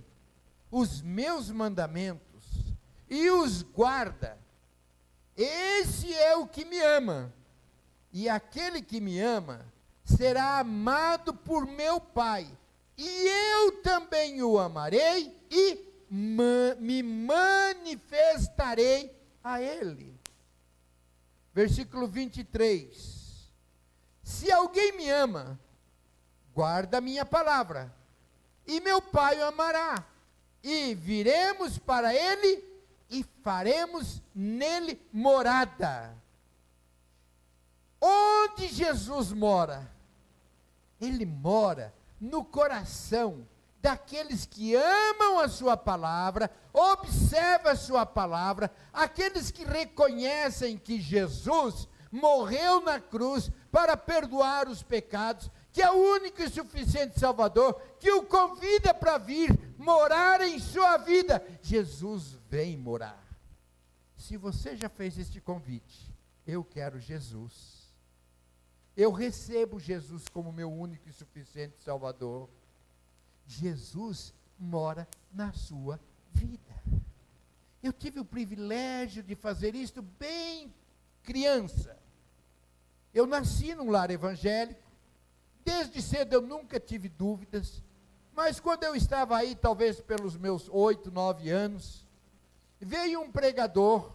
os 0.70 1.00
meus 1.00 1.50
mandamentos 1.50 2.44
e 3.08 3.30
os 3.30 3.62
guarda. 3.62 4.38
Esse 5.36 6.12
é 6.12 6.36
o 6.36 6.46
que 6.46 6.64
me 6.64 6.80
ama. 6.80 7.32
E 8.14 8.26
aquele 8.28 8.80
que 8.80 9.00
me 9.00 9.20
ama 9.20 9.66
será 10.04 10.60
amado 10.60 11.34
por 11.34 11.66
meu 11.66 12.00
Pai. 12.00 12.46
E 12.96 13.26
eu 13.26 13.82
também 13.82 14.40
o 14.40 14.56
amarei 14.56 15.36
e 15.50 15.92
ma 16.08 16.76
me 16.78 17.02
manifestarei 17.02 19.12
a 19.42 19.60
ele. 19.60 20.16
Versículo 21.52 22.06
23. 22.06 23.50
Se 24.22 24.52
alguém 24.52 24.96
me 24.96 25.10
ama, 25.10 25.58
guarda 26.54 27.00
minha 27.00 27.26
palavra, 27.26 27.92
e 28.64 28.80
meu 28.80 29.02
Pai 29.02 29.40
o 29.40 29.46
amará, 29.46 30.06
e 30.62 30.94
viremos 30.94 31.78
para 31.78 32.14
ele 32.14 32.62
e 33.10 33.24
faremos 33.42 34.22
nele 34.32 35.00
morada. 35.12 36.23
Onde 38.06 38.68
Jesus 38.68 39.32
mora? 39.32 39.90
Ele 41.00 41.24
mora 41.24 41.94
no 42.20 42.44
coração 42.44 43.48
daqueles 43.80 44.44
que 44.44 44.74
amam 44.74 45.40
a 45.40 45.48
sua 45.48 45.74
palavra, 45.74 46.50
observam 46.70 47.72
a 47.72 47.76
sua 47.76 48.04
palavra, 48.04 48.70
aqueles 48.92 49.50
que 49.50 49.64
reconhecem 49.64 50.76
que 50.76 51.00
Jesus 51.00 51.88
morreu 52.12 52.82
na 52.82 53.00
cruz 53.00 53.50
para 53.72 53.96
perdoar 53.96 54.68
os 54.68 54.82
pecados, 54.82 55.50
que 55.72 55.80
é 55.80 55.90
o 55.90 55.94
único 55.94 56.42
e 56.42 56.50
suficiente 56.50 57.18
Salvador, 57.18 57.80
que 57.98 58.12
o 58.12 58.24
convida 58.24 58.92
para 58.92 59.16
vir 59.16 59.58
morar 59.78 60.42
em 60.42 60.58
sua 60.58 60.98
vida. 60.98 61.42
Jesus 61.62 62.38
vem 62.50 62.76
morar. 62.76 63.24
Se 64.14 64.36
você 64.36 64.76
já 64.76 64.90
fez 64.90 65.18
este 65.18 65.40
convite, 65.40 66.12
eu 66.46 66.62
quero 66.62 67.00
Jesus. 67.00 67.83
Eu 68.96 69.10
recebo 69.10 69.78
Jesus 69.78 70.28
como 70.28 70.52
meu 70.52 70.72
único 70.72 71.08
e 71.08 71.12
suficiente 71.12 71.82
Salvador. 71.82 72.48
Jesus 73.46 74.32
mora 74.58 75.06
na 75.32 75.52
sua 75.52 76.00
vida. 76.32 76.60
Eu 77.82 77.92
tive 77.92 78.20
o 78.20 78.24
privilégio 78.24 79.22
de 79.22 79.34
fazer 79.34 79.74
isto 79.74 80.00
bem 80.00 80.72
criança. 81.22 81.98
Eu 83.12 83.26
nasci 83.26 83.74
num 83.74 83.90
lar 83.90 84.10
evangélico, 84.10 84.84
Desde 85.64 86.02
cedo 86.02 86.34
eu 86.34 86.42
nunca 86.42 86.78
tive 86.78 87.08
dúvidas, 87.08 87.82
mas 88.34 88.60
quando 88.60 88.84
eu 88.84 88.94
estava 88.94 89.36
aí, 89.36 89.54
talvez 89.54 89.98
pelos 89.98 90.36
meus 90.36 90.68
oito, 90.68 91.10
nove 91.10 91.48
anos, 91.48 92.06
veio 92.78 93.22
um 93.22 93.32
pregador 93.32 94.12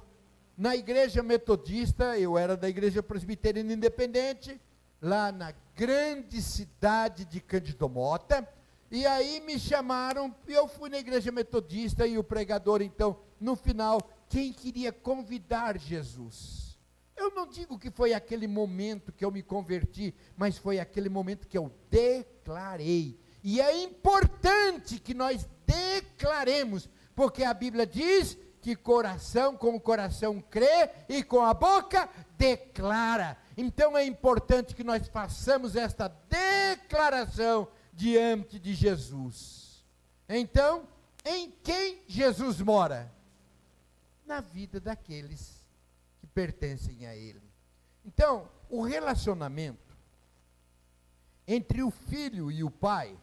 na 0.55 0.75
igreja 0.75 1.23
metodista, 1.23 2.19
eu 2.19 2.37
era 2.37 2.55
da 2.55 2.69
igreja 2.69 3.01
presbiteriana 3.01 3.73
independente, 3.73 4.61
lá 5.01 5.31
na 5.31 5.53
grande 5.75 6.41
cidade 6.41 7.25
de 7.25 7.39
Cândido 7.39 7.87
Mota, 7.87 8.47
e 8.91 9.05
aí 9.05 9.39
me 9.41 9.59
chamaram, 9.59 10.35
e 10.47 10.53
eu 10.53 10.67
fui 10.67 10.89
na 10.89 10.97
igreja 10.97 11.31
metodista, 11.31 12.07
e 12.07 12.17
o 12.17 12.23
pregador, 12.23 12.81
então, 12.81 13.19
no 13.39 13.55
final, 13.55 13.99
quem 14.27 14.51
queria 14.51 14.91
convidar 14.91 15.77
Jesus? 15.77 16.77
Eu 17.15 17.31
não 17.31 17.45
digo 17.45 17.77
que 17.77 17.91
foi 17.91 18.13
aquele 18.13 18.47
momento 18.47 19.11
que 19.11 19.23
eu 19.23 19.31
me 19.31 19.43
converti, 19.43 20.15
mas 20.37 20.57
foi 20.57 20.79
aquele 20.79 21.09
momento 21.09 21.47
que 21.47 21.57
eu 21.57 21.71
declarei. 21.89 23.19
E 23.43 23.59
é 23.59 23.83
importante 23.83 24.99
que 24.99 25.13
nós 25.13 25.47
declaremos, 25.65 26.89
porque 27.13 27.43
a 27.43 27.53
Bíblia 27.53 27.85
diz 27.85 28.37
que 28.61 28.75
coração 28.75 29.55
com 29.55 29.75
o 29.75 29.79
coração 29.79 30.41
crê 30.49 30.89
e 31.07 31.23
com 31.23 31.41
a 31.41 31.53
boca 31.53 32.09
declara. 32.37 33.37
Então 33.61 33.97
é 33.97 34.05
importante 34.05 34.73
que 34.73 34.85
nós 34.85 35.09
façamos 35.09 35.75
esta 35.75 36.07
declaração 36.07 37.67
diante 37.91 38.57
de 38.57 38.73
Jesus. 38.73 39.83
Então, 40.29 40.87
em 41.25 41.51
quem 41.61 42.01
Jesus 42.07 42.61
mora? 42.61 43.13
Na 44.25 44.39
vida 44.39 44.79
daqueles 44.79 45.67
pertencem 46.33 47.05
a 47.05 47.13
Ele. 47.13 47.41
Então, 48.05 48.49
o 48.69 48.81
relacionamento 48.81 49.93
entre 51.45 51.83
o 51.83 51.91
filho 51.91 52.49
e 52.49 52.63
o 52.63 52.71
pai 52.71 53.13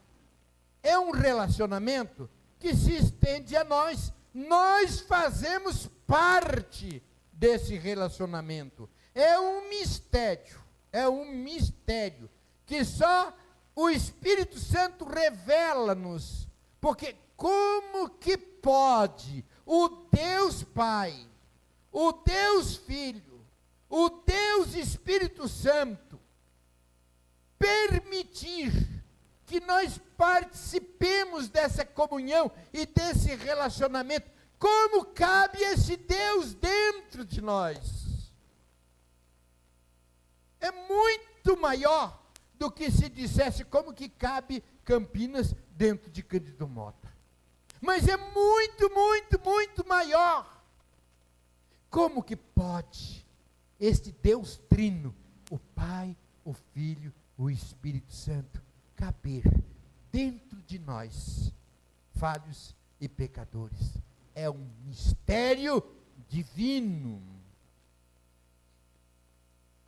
é 0.82 0.98
um 0.98 1.12
relacionamento 1.12 2.28
que 2.58 2.76
se 2.76 2.94
estende 2.94 3.56
a 3.56 3.64
nós. 3.64 4.12
Nós 4.34 5.00
fazemos 5.00 5.86
parte 6.06 7.02
desse 7.32 7.74
relacionamento. 7.78 8.86
É 9.16 9.40
um 9.40 9.68
mistério, 9.68 10.62
é 10.92 11.08
um 11.08 11.24
mistério 11.24 12.30
que 12.64 12.84
só 12.84 13.36
o 13.74 13.90
Espírito 13.90 14.60
Santo 14.60 15.04
revela-nos. 15.04 16.46
Porque 16.80 17.16
como 17.36 18.10
que 18.10 18.36
pode 18.36 19.44
o 19.64 19.88
Deus 20.12 20.62
Pai 20.62 21.26
o 21.98 22.12
Deus 22.12 22.76
Filho, 22.76 23.42
o 23.88 24.10
Deus 24.10 24.74
Espírito 24.74 25.48
Santo, 25.48 26.20
permitir 27.58 28.70
que 29.46 29.60
nós 29.60 29.98
participemos 30.14 31.48
dessa 31.48 31.86
comunhão 31.86 32.52
e 32.70 32.84
desse 32.84 33.34
relacionamento. 33.34 34.30
Como 34.58 35.06
cabe 35.06 35.62
esse 35.62 35.96
Deus 35.96 36.52
dentro 36.52 37.24
de 37.24 37.40
nós? 37.40 38.05
É 40.60 40.70
muito 40.70 41.56
maior 41.60 42.22
do 42.58 42.70
que 42.70 42.90
se 42.90 43.08
dissesse 43.08 43.64
como 43.64 43.92
que 43.92 44.08
cabe 44.08 44.62
Campinas 44.84 45.54
dentro 45.70 46.10
de 46.10 46.22
Cândido 46.22 46.66
Mota. 46.66 47.12
Mas 47.80 48.08
é 48.08 48.16
muito, 48.16 48.90
muito, 48.92 49.40
muito 49.44 49.86
maior. 49.86 50.64
Como 51.90 52.22
que 52.22 52.36
pode 52.36 53.26
este 53.78 54.10
Deus 54.10 54.56
trino, 54.68 55.14
o 55.50 55.58
Pai, 55.58 56.16
o 56.44 56.52
Filho, 56.52 57.12
o 57.36 57.50
Espírito 57.50 58.12
Santo, 58.12 58.62
caber 58.94 59.44
dentro 60.10 60.60
de 60.62 60.78
nós, 60.78 61.52
falhos 62.14 62.74
e 63.00 63.08
pecadores? 63.08 63.98
É 64.34 64.48
um 64.48 64.68
mistério 64.84 65.82
divino. 66.28 67.20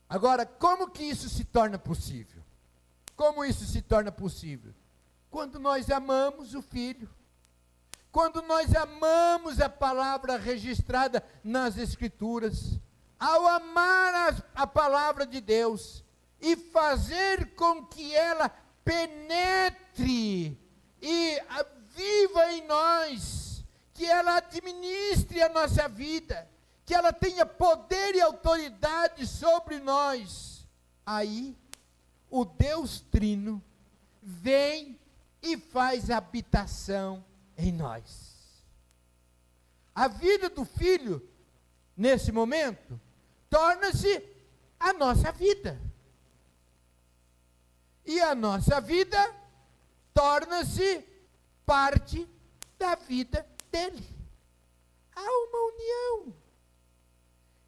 Agora, 0.09 0.47
como 0.47 0.91
que 0.91 1.03
isso 1.03 1.29
se 1.29 1.45
torna 1.45 1.79
possível? 1.79 2.43
Como 3.15 3.45
isso 3.45 3.65
se 3.67 3.83
torna 3.83 4.11
possível? 4.11 4.73
Quando 5.31 5.59
nós 5.59 5.91
amamos 5.91 6.55
o 6.55 6.63
Filho, 6.63 7.09
quando 8.11 8.41
nós 8.43 8.75
amamos 8.75 9.61
a 9.61 9.69
palavra 9.69 10.39
registrada 10.39 11.23
nas 11.45 11.77
Escrituras, 11.77 12.81
ao 13.19 13.47
amar 13.47 14.15
a, 14.15 14.63
a 14.63 14.67
palavra 14.67 15.27
de 15.27 15.41
Deus 15.41 16.05
e 16.41 16.57
fazer 16.57 17.55
com 17.55 17.85
que 17.85 18.15
ela 18.15 18.49
penetre 18.85 20.59
e 21.03 21.43
viva 21.95 22.53
em 22.53 22.67
nós, 22.67 23.65
que 23.93 24.07
ela 24.07 24.37
administre 24.37 25.43
a 25.43 25.49
nossa 25.49 25.89
vida, 25.89 26.49
que 26.89 26.95
ela 26.95 27.13
tenha 27.13 27.45
poder 27.45 28.15
e 28.15 28.21
autoridade 28.23 29.27
sobre 29.27 29.79
nós, 29.79 30.67
aí 31.05 31.55
o 32.31 32.47
Deus 32.47 33.03
Trino 33.03 33.63
vem 34.23 34.99
e 35.43 35.59
faz 35.59 36.09
habitação 36.09 37.23
em 37.59 37.73
nós. 37.73 38.65
A 39.95 40.09
vida 40.09 40.49
do 40.49 40.65
filho, 40.65 41.29
nesse 41.95 42.33
momento, 42.33 42.99
torna-se 43.51 44.25
a 44.81 44.95
nossa 44.95 45.31
vida. 45.31 45.79
E 48.07 48.19
a 48.19 48.35
nossa 48.35 48.81
vida 48.81 49.37
torna-se 50.15 51.05
parte 51.67 52.27
da 52.79 52.95
vida 52.95 53.47
dele. 53.71 54.09
Há 55.15 55.21
uma 55.21 55.75
união. 55.75 56.48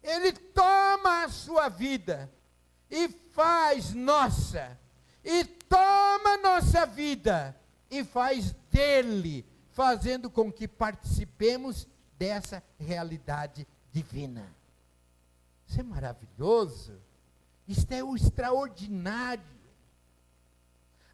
Ele 0.03 0.31
toma 0.31 1.23
a 1.23 1.29
sua 1.29 1.69
vida 1.69 2.31
e 2.89 3.07
faz 3.31 3.93
nossa, 3.93 4.77
e 5.23 5.45
toma 5.45 6.37
nossa 6.37 6.85
vida 6.85 7.55
e 7.89 8.03
faz 8.03 8.51
dele 8.71 9.45
fazendo 9.71 10.29
com 10.29 10.51
que 10.51 10.67
participemos 10.67 11.87
dessa 12.17 12.63
realidade 12.79 13.67
divina. 13.91 14.45
Isso 15.67 15.79
é 15.79 15.83
maravilhoso. 15.83 16.99
Isto 17.67 17.91
é 17.93 18.03
o 18.03 18.15
extraordinário. 18.15 19.43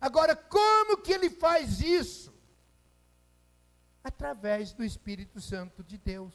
Agora, 0.01 0.35
como 0.35 0.97
que 0.97 1.11
ele 1.11 1.29
faz 1.29 1.79
isso? 1.79 2.33
Através 4.03 4.73
do 4.73 4.83
Espírito 4.83 5.39
Santo 5.39 5.83
de 5.83 5.97
Deus. 5.97 6.33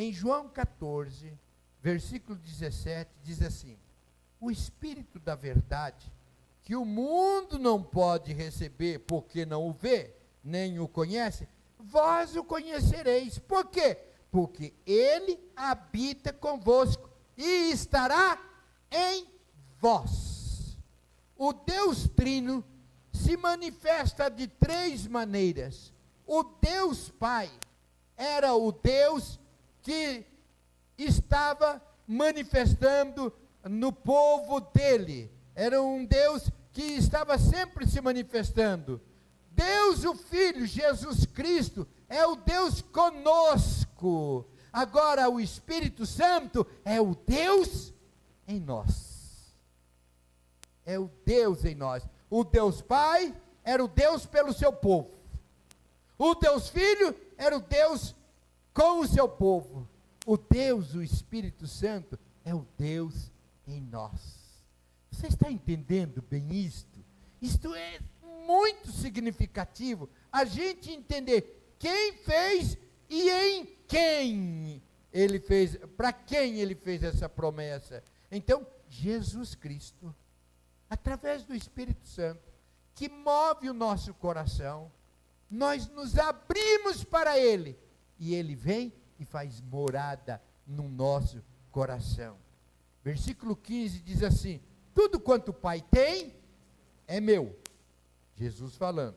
Em 0.00 0.12
João 0.12 0.48
14, 0.48 1.36
versículo 1.82 2.38
17, 2.38 3.10
diz 3.20 3.42
assim: 3.42 3.76
O 4.40 4.48
Espírito 4.48 5.18
da 5.18 5.34
Verdade, 5.34 6.12
que 6.62 6.76
o 6.76 6.84
mundo 6.84 7.58
não 7.58 7.82
pode 7.82 8.32
receber 8.32 9.00
porque 9.00 9.44
não 9.44 9.66
o 9.66 9.72
vê, 9.72 10.14
nem 10.44 10.78
o 10.78 10.86
conhece, 10.86 11.48
vós 11.76 12.36
o 12.36 12.44
conhecereis. 12.44 13.40
Por 13.40 13.64
quê? 13.64 13.98
Porque 14.30 14.72
ele 14.86 15.36
habita 15.56 16.32
convosco 16.32 17.10
e 17.36 17.72
estará 17.72 18.40
em 18.92 19.26
vós. 19.80 20.78
O 21.36 21.52
Deus 21.52 22.08
Trino 22.10 22.64
se 23.12 23.36
manifesta 23.36 24.30
de 24.30 24.46
três 24.46 25.08
maneiras. 25.08 25.92
O 26.24 26.44
Deus 26.44 27.10
Pai 27.10 27.50
era 28.16 28.54
o 28.54 28.70
Deus 28.70 29.40
que 29.88 30.26
estava 30.98 31.80
manifestando 32.06 33.32
no 33.64 33.90
povo 33.90 34.60
dele. 34.60 35.32
Era 35.54 35.80
um 35.80 36.04
Deus 36.04 36.50
que 36.74 36.82
estava 36.82 37.38
sempre 37.38 37.86
se 37.86 37.98
manifestando. 38.02 39.00
Deus, 39.50 40.04
o 40.04 40.14
Filho, 40.14 40.66
Jesus 40.66 41.24
Cristo, 41.24 41.88
é 42.06 42.26
o 42.26 42.36
Deus 42.36 42.82
conosco. 42.82 44.46
Agora, 44.70 45.26
o 45.30 45.40
Espírito 45.40 46.04
Santo 46.04 46.66
é 46.84 47.00
o 47.00 47.14
Deus 47.14 47.94
em 48.46 48.60
nós. 48.60 49.54
É 50.84 50.98
o 50.98 51.10
Deus 51.24 51.64
em 51.64 51.74
nós. 51.74 52.06
O 52.28 52.44
Deus 52.44 52.82
Pai 52.82 53.34
era 53.64 53.82
o 53.82 53.88
Deus 53.88 54.26
pelo 54.26 54.52
seu 54.52 54.70
povo. 54.70 55.18
O 56.18 56.34
Deus 56.34 56.68
Filho 56.68 57.16
era 57.38 57.56
o 57.56 57.60
Deus 57.60 58.14
com 58.78 59.00
o 59.00 59.08
seu 59.08 59.28
povo. 59.28 59.88
O 60.24 60.36
Deus, 60.36 60.94
o 60.94 61.02
Espírito 61.02 61.66
Santo, 61.66 62.16
é 62.44 62.54
o 62.54 62.64
Deus 62.78 63.32
em 63.66 63.80
nós. 63.80 64.38
Você 65.10 65.26
está 65.26 65.50
entendendo 65.50 66.22
bem 66.30 66.52
isto? 66.52 67.04
Isto 67.42 67.74
é 67.74 67.98
muito 68.46 68.92
significativo 68.92 70.08
a 70.30 70.44
gente 70.44 70.92
entender 70.92 71.74
quem 71.76 72.12
fez 72.18 72.78
e 73.08 73.28
em 73.28 73.66
quem 73.88 74.80
ele 75.12 75.40
fez, 75.40 75.76
para 75.96 76.12
quem 76.12 76.60
ele 76.60 76.76
fez 76.76 77.02
essa 77.02 77.28
promessa. 77.28 78.04
Então, 78.30 78.64
Jesus 78.88 79.56
Cristo. 79.56 80.14
através 80.88 81.44
do 81.44 81.54
Espírito 81.54 82.06
Santo, 82.06 82.40
que 82.94 83.08
move 83.08 83.68
o 83.68 83.74
nosso 83.74 84.14
coração, 84.14 84.90
nós 85.50 85.86
nos 85.88 86.16
abrimos 86.16 87.04
para 87.04 87.38
Ele 87.38 87.76
e 88.18 88.34
Ele 88.34 88.54
vem 88.54 88.92
e 89.18 89.24
faz 89.24 89.60
morada 89.60 90.42
no 90.66 90.88
nosso 90.88 91.42
coração. 91.70 92.36
Versículo 93.02 93.56
15 93.56 94.00
diz 94.00 94.22
assim: 94.22 94.60
Tudo 94.94 95.18
quanto 95.20 95.50
o 95.50 95.54
Pai 95.54 95.82
tem 95.90 96.34
é 97.06 97.20
meu. 97.20 97.58
Jesus 98.34 98.76
falando. 98.76 99.16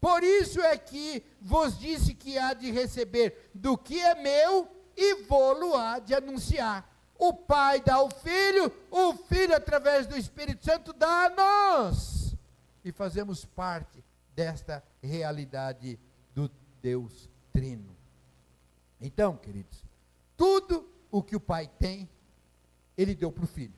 Por 0.00 0.22
isso 0.24 0.60
é 0.60 0.76
que 0.76 1.24
vos 1.40 1.78
disse 1.78 2.12
que 2.12 2.36
há 2.36 2.54
de 2.54 2.70
receber 2.70 3.50
do 3.54 3.78
que 3.78 4.00
é 4.00 4.14
meu 4.16 4.68
e 4.96 5.22
vou-lo 5.22 5.76
há 5.76 5.98
de 5.98 6.14
anunciar. 6.14 6.90
O 7.16 7.32
Pai 7.32 7.80
dá 7.80 7.94
ao 7.94 8.10
Filho, 8.10 8.72
o 8.90 9.14
Filho, 9.14 9.54
através 9.54 10.08
do 10.08 10.16
Espírito 10.16 10.64
Santo, 10.64 10.92
dá 10.92 11.26
a 11.26 11.30
nós. 11.30 12.36
E 12.84 12.90
fazemos 12.90 13.44
parte 13.44 14.04
desta 14.34 14.82
realidade 15.00 16.00
do 16.34 16.50
Deus 16.80 17.30
Trino. 17.52 17.96
Então, 19.02 19.36
queridos, 19.36 19.84
tudo 20.36 20.88
o 21.10 21.22
que 21.22 21.34
o 21.34 21.40
Pai 21.40 21.68
tem, 21.78 22.08
Ele 22.96 23.14
deu 23.14 23.32
para 23.32 23.44
o 23.44 23.48
Filho. 23.48 23.74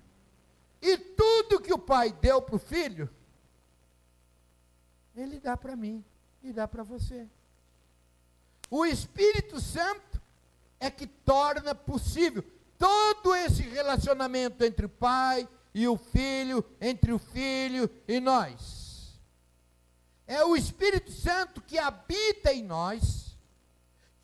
E 0.81 0.99
tudo 0.99 1.61
que 1.61 1.73
o 1.73 1.79
Pai 1.79 2.13
deu 2.13 2.43
para 2.43 2.57
o 2.57 2.59
Filho, 2.59 3.09
Ele 5.17 5.41
dá 5.41 5.57
para 5.57 5.75
mim 5.75 6.05
e 6.43 6.53
dá 6.53 6.69
para 6.69 6.83
você. 6.83 7.27
O 8.71 8.85
Espírito 8.85 9.61
Santo 9.61 10.21
é 10.79 10.91
que 10.91 11.07
torna 11.07 11.75
possível 11.75 12.45
todo 12.79 13.35
esse 13.35 13.63
relacionamento 13.63 14.63
entre 14.63 14.85
o 14.85 14.91
pai 14.91 15.49
e 15.73 15.89
o 15.89 15.97
filho, 15.97 16.63
entre 16.81 17.13
o 17.13 17.19
filho 17.19 17.89
e 18.07 18.21
nós. 18.21 19.19
É 20.27 20.45
o 20.45 20.55
Espírito 20.55 21.11
Santo 21.11 21.63
que 21.63 21.79
habita 21.79 22.53
em 22.53 22.63
nós, 22.63 23.24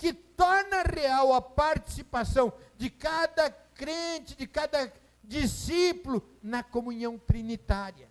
que 0.00 0.12
torna 0.12 0.82
real 0.82 1.32
a 1.32 1.40
participação 1.40 2.52
de 2.76 2.90
cada 2.90 3.50
crente, 3.50 4.34
de 4.34 4.46
cada 4.46 4.92
discípulo 5.22 6.26
na 6.42 6.62
comunhão 6.62 7.18
trinitária. 7.18 8.08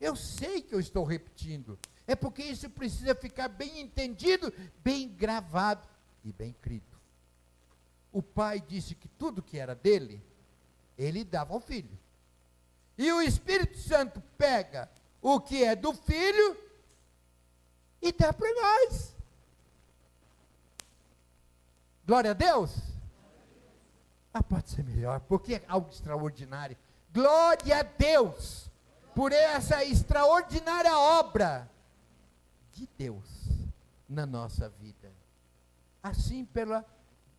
Eu 0.00 0.16
sei 0.16 0.62
que 0.62 0.74
eu 0.74 0.80
estou 0.80 1.04
repetindo, 1.04 1.78
é 2.06 2.14
porque 2.14 2.42
isso 2.42 2.70
precisa 2.70 3.14
ficar 3.14 3.48
bem 3.48 3.80
entendido, 3.80 4.52
bem 4.82 5.08
gravado 5.08 5.86
e 6.24 6.32
bem 6.32 6.50
escrito 6.50 6.98
o 8.12 8.22
pai 8.22 8.60
disse 8.60 8.94
que 8.94 9.08
tudo 9.08 9.42
que 9.42 9.58
era 9.58 9.74
dele, 9.74 10.22
ele 10.96 11.24
dava 11.24 11.54
ao 11.54 11.60
filho. 11.60 11.96
E 12.96 13.12
o 13.12 13.22
Espírito 13.22 13.78
Santo 13.78 14.20
pega 14.36 14.90
o 15.22 15.40
que 15.40 15.62
é 15.62 15.76
do 15.76 15.92
filho 15.92 16.56
e 18.02 18.10
dá 18.12 18.32
para 18.32 18.52
nós. 18.52 19.14
Glória 22.08 22.30
a 22.30 22.34
Deus. 22.34 22.74
Ah, 24.32 24.42
pode 24.42 24.70
ser 24.70 24.82
melhor, 24.82 25.20
porque 25.20 25.56
é 25.56 25.64
algo 25.68 25.90
extraordinário. 25.90 26.74
Glória 27.12 27.80
a 27.80 27.82
Deus 27.82 28.70
por 29.14 29.30
essa 29.30 29.84
extraordinária 29.84 30.98
obra 30.98 31.70
de 32.72 32.88
Deus 32.96 33.28
na 34.08 34.24
nossa 34.24 34.70
vida. 34.70 35.12
Assim 36.02 36.46
pela 36.46 36.82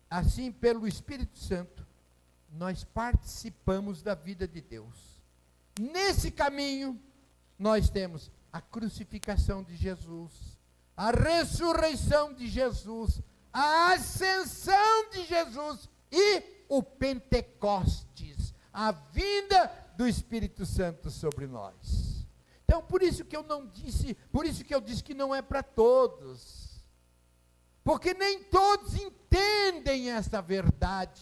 Assim, 0.08 0.50
pelo 0.50 0.88
Espírito 0.88 1.38
Santo, 1.38 1.86
nós 2.52 2.82
participamos 2.82 4.02
da 4.02 4.12
vida 4.14 4.46
de 4.46 4.60
Deus. 4.60 5.22
Nesse 5.78 6.32
caminho, 6.32 7.00
nós 7.56 7.88
temos 7.88 8.28
a 8.52 8.60
crucificação 8.60 9.62
de 9.62 9.76
Jesus, 9.76 10.58
a 10.96 11.12
ressurreição 11.12 12.34
de 12.34 12.48
Jesus, 12.48 13.22
a 13.52 13.92
ascensão 13.92 15.10
de 15.10 15.24
Jesus 15.24 15.88
e 16.10 16.42
o 16.68 16.82
Pentecostes, 16.82 18.54
a 18.72 18.92
vinda 18.92 19.70
do 19.96 20.06
Espírito 20.06 20.64
Santo 20.64 21.10
sobre 21.10 21.46
nós. 21.46 22.26
Então, 22.64 22.82
por 22.82 23.02
isso 23.02 23.24
que 23.24 23.36
eu 23.36 23.42
não 23.42 23.66
disse, 23.66 24.14
por 24.30 24.46
isso 24.46 24.64
que 24.64 24.74
eu 24.74 24.80
disse 24.80 25.02
que 25.02 25.14
não 25.14 25.34
é 25.34 25.42
para 25.42 25.62
todos. 25.62 26.80
Porque 27.82 28.14
nem 28.14 28.44
todos 28.44 28.94
entendem 28.94 30.10
essa 30.10 30.40
verdade. 30.40 31.20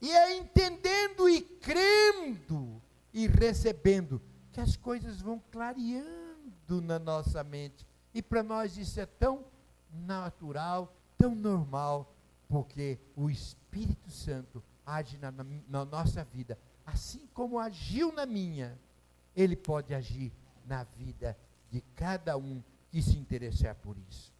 E 0.00 0.10
é 0.10 0.36
entendendo 0.36 1.28
e 1.28 1.40
crendo 1.40 2.82
e 3.14 3.28
recebendo 3.28 4.20
que 4.50 4.60
as 4.60 4.76
coisas 4.76 5.20
vão 5.20 5.40
clareando 5.52 6.80
na 6.82 6.98
nossa 6.98 7.44
mente. 7.44 7.86
E 8.12 8.20
para 8.20 8.42
nós 8.42 8.76
isso 8.76 8.98
é 8.98 9.06
tão 9.06 9.44
natural, 9.92 10.92
tão 11.22 11.36
normal, 11.36 12.12
porque 12.48 12.98
o 13.14 13.30
Espírito 13.30 14.10
Santo 14.10 14.60
age 14.84 15.16
na, 15.18 15.30
na, 15.30 15.84
nossa 15.84 16.24
vida, 16.24 16.58
assim 16.84 17.28
como 17.32 17.60
agiu 17.60 18.10
na 18.10 18.26
minha, 18.26 18.76
ele 19.36 19.54
pode 19.54 19.94
agir 19.94 20.32
na 20.66 20.82
vida 20.82 21.38
de 21.70 21.80
cada 21.94 22.36
um 22.36 22.60
que 22.90 23.00
se 23.00 23.16
interessar 23.16 23.76
por 23.76 23.96
isso. 24.10 24.34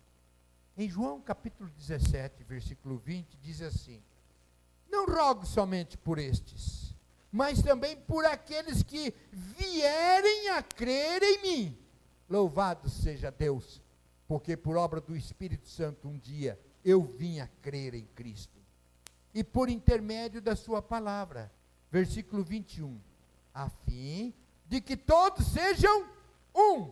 Em 0.77 0.91
João 0.91 1.21
capítulo 1.21 1.71
17, 1.71 2.43
versículo 2.43 2.99
20, 2.99 3.39
diz 3.41 3.63
assim: 3.63 4.03
Não 4.91 5.07
rogo 5.07 5.47
somente 5.47 5.97
por 5.97 6.19
estes, 6.19 6.97
mas 7.31 7.63
também 7.63 7.97
por 7.97 8.25
aqueles 8.25 8.83
que 8.83 9.15
vierem 9.31 10.49
a 10.49 10.65
crer 10.65 11.23
em 11.23 11.43
mim. 11.43 11.79
Louvado 12.29 12.91
seja 12.91 13.31
Deus, 13.31 13.81
porque 14.27 14.57
por 14.57 14.77
obra 14.77 15.01
do 15.01 15.17
Espírito 15.17 15.69
Santo 15.69 16.09
um 16.09 16.19
dia 16.19 16.59
eu 16.85 17.03
vim 17.03 17.41
a 17.41 17.47
crer 17.61 17.95
em 17.95 18.05
Cristo. 18.15 18.61
E 19.35 19.43
por 19.43 19.69
intermédio 19.69 20.41
da 20.41 20.55
sua 20.55 20.83
palavra, 20.83 21.53
versículo 21.91 22.43
21, 22.43 23.01
a 23.55 23.69
fim 23.69 24.35
de 24.67 24.81
que 24.81 24.97
todos 24.97 25.47
sejam 25.49 26.07
um, 26.55 26.91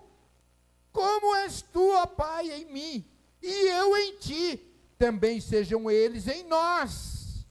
como 0.92 1.37
és 1.37 1.62
tu, 1.62 1.92
ó 1.92 2.07
Pai, 2.07 2.50
em 2.50 2.64
mim 2.66 3.05
e 3.42 3.68
eu 3.68 3.96
em 3.96 4.16
ti, 4.16 4.57
também 4.98 5.40
sejam 5.40 5.90
eles 5.90 6.29
em 6.29 6.44
nós. 6.44 7.46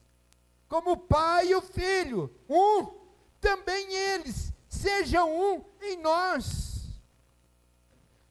Como 0.67 0.91
o 0.91 0.97
Pai 0.97 1.49
e 1.49 1.55
o 1.55 1.61
Filho, 1.61 2.31
um, 2.47 2.87
também 3.41 3.91
eles 3.91 4.53
sejam 4.67 5.31
um 5.31 5.65
em 5.81 5.97
nós. 5.97 6.87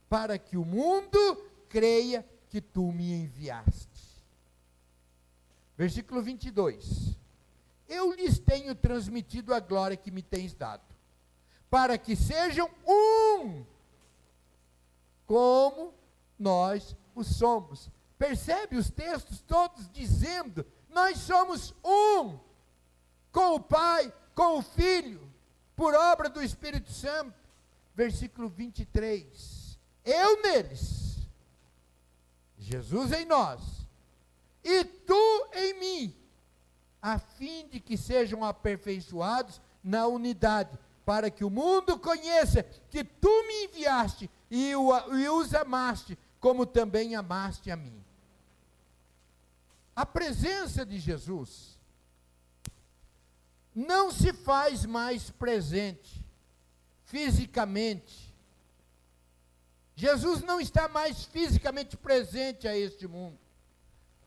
Para 0.08 0.38
que 0.38 0.56
o 0.56 0.64
mundo 0.64 1.18
creia 1.68 2.24
que 2.48 2.60
tu 2.60 2.92
me 2.92 3.12
enviaste. 3.12 3.87
Versículo 5.78 6.20
22. 6.20 7.16
Eu 7.88 8.12
lhes 8.12 8.36
tenho 8.36 8.74
transmitido 8.74 9.54
a 9.54 9.60
glória 9.60 9.96
que 9.96 10.10
me 10.10 10.22
tens 10.22 10.52
dado, 10.52 10.82
para 11.70 11.96
que 11.96 12.16
sejam 12.16 12.68
um, 12.84 13.64
como 15.24 15.94
nós 16.36 16.96
o 17.14 17.22
somos. 17.22 17.88
Percebe 18.18 18.76
os 18.76 18.90
textos 18.90 19.40
todos 19.40 19.88
dizendo: 19.90 20.66
nós 20.90 21.18
somos 21.18 21.72
um 21.84 22.40
com 23.30 23.54
o 23.54 23.60
Pai, 23.60 24.12
com 24.34 24.58
o 24.58 24.62
Filho, 24.62 25.32
por 25.76 25.94
obra 25.94 26.28
do 26.28 26.42
Espírito 26.42 26.90
Santo. 26.90 27.38
Versículo 27.94 28.48
23. 28.48 29.78
Eu 30.04 30.42
neles, 30.42 31.18
Jesus 32.58 33.12
em 33.12 33.24
nós, 33.24 33.77
e 34.68 34.84
tu 34.84 35.48
em 35.54 35.80
mim, 35.80 36.16
a 37.00 37.18
fim 37.18 37.66
de 37.68 37.80
que 37.80 37.96
sejam 37.96 38.44
aperfeiçoados 38.44 39.62
na 39.82 40.06
unidade, 40.06 40.78
para 41.06 41.30
que 41.30 41.42
o 41.42 41.48
mundo 41.48 41.98
conheça 41.98 42.62
que 42.62 43.02
tu 43.02 43.30
me 43.46 43.64
enviaste 43.64 44.30
e, 44.50 44.76
o, 44.76 45.16
e 45.16 45.26
os 45.30 45.54
amaste 45.54 46.18
como 46.38 46.66
também 46.66 47.16
amaste 47.16 47.70
a 47.70 47.76
mim. 47.76 48.04
A 49.96 50.04
presença 50.04 50.84
de 50.84 50.98
Jesus 50.98 51.78
não 53.74 54.12
se 54.12 54.34
faz 54.34 54.84
mais 54.84 55.30
presente 55.30 56.22
fisicamente. 57.06 58.34
Jesus 59.96 60.42
não 60.42 60.60
está 60.60 60.88
mais 60.88 61.24
fisicamente 61.24 61.96
presente 61.96 62.68
a 62.68 62.76
este 62.76 63.08
mundo. 63.08 63.47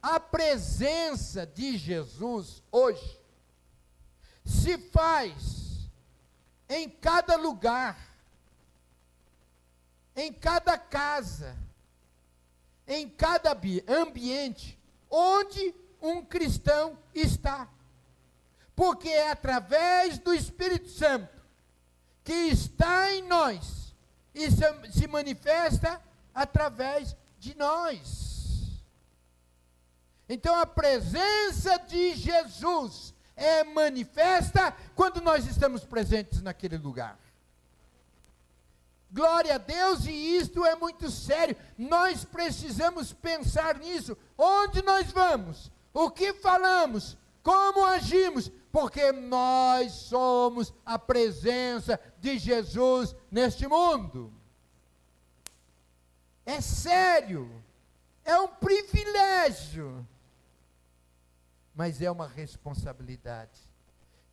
A 0.02 0.20
presença 0.20 1.46
de 1.46 1.78
Jesus 1.78 2.64
hoje 2.72 3.20
se 4.44 4.78
faz 4.90 5.90
em 6.68 6.90
cada 6.90 7.36
lugar, 7.36 7.98
em 10.16 10.34
cada 10.34 10.78
casa, 10.78 11.56
em 12.88 13.08
cada 13.08 13.56
ambiente 13.88 14.78
onde 15.10 15.76
um 16.02 16.24
cristão 16.24 16.98
está. 17.14 17.70
Porque 18.76 19.10
é 19.10 19.30
através 19.30 20.18
do 20.18 20.34
Espírito 20.34 20.90
Santo 20.90 21.42
que 22.24 22.34
está 22.34 23.12
em 23.12 23.24
nós 23.24 23.94
e 24.34 24.50
se, 24.50 25.08
manifesta 25.08 26.02
através 26.34 27.16
de 27.38 27.56
nós. 27.56 28.31
Então 30.34 30.56
a 30.56 30.66
presença 30.66 31.78
de 31.78 32.16
Jesus 32.16 33.14
é 33.36 33.66
manifesta 33.66 34.74
quando 34.96 35.20
nós 35.20 35.46
estamos 35.46 35.84
presentes 35.84 36.42
naquele 36.42 36.78
lugar. 36.78 37.20
Glória 39.12 39.56
a 39.56 39.58
Deus, 39.58 40.06
e 40.06 40.38
isto 40.38 40.64
é 40.64 40.74
muito 40.74 41.12
sério. 41.12 41.58
Nós 41.78 42.24
precisamos 42.24 43.12
pensar 43.12 43.78
nisso. 43.78 44.18
Onde 44.38 44.82
nós 44.82 45.12
vamos? 45.12 45.70
O 45.94 46.10
que 46.10 46.32
falamos? 46.36 47.18
Como 47.44 47.84
agimos? 47.84 48.50
Porque 48.72 49.12
nós 49.12 49.92
somos 49.92 50.74
a 50.86 50.98
presença 50.98 52.00
de 52.20 52.40
Jesus 52.40 53.14
neste 53.30 53.68
mundo. 53.68 54.34
É 56.46 56.62
sério. 56.62 57.52
É 58.24 58.40
um 58.40 58.48
privilégio. 58.48 60.08
Mas 61.82 62.00
é 62.00 62.12
uma 62.12 62.28
responsabilidade. 62.28 63.60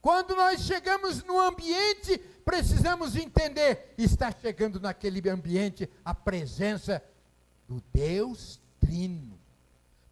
Quando 0.02 0.36
nós 0.36 0.60
chegamos 0.66 1.24
no 1.24 1.40
ambiente, 1.40 2.18
precisamos 2.44 3.16
entender: 3.16 3.94
está 3.96 4.30
chegando 4.30 4.78
naquele 4.78 5.26
ambiente 5.30 5.88
a 6.04 6.14
presença 6.14 7.02
do 7.66 7.82
Deus 7.90 8.60
Trino. 8.78 9.40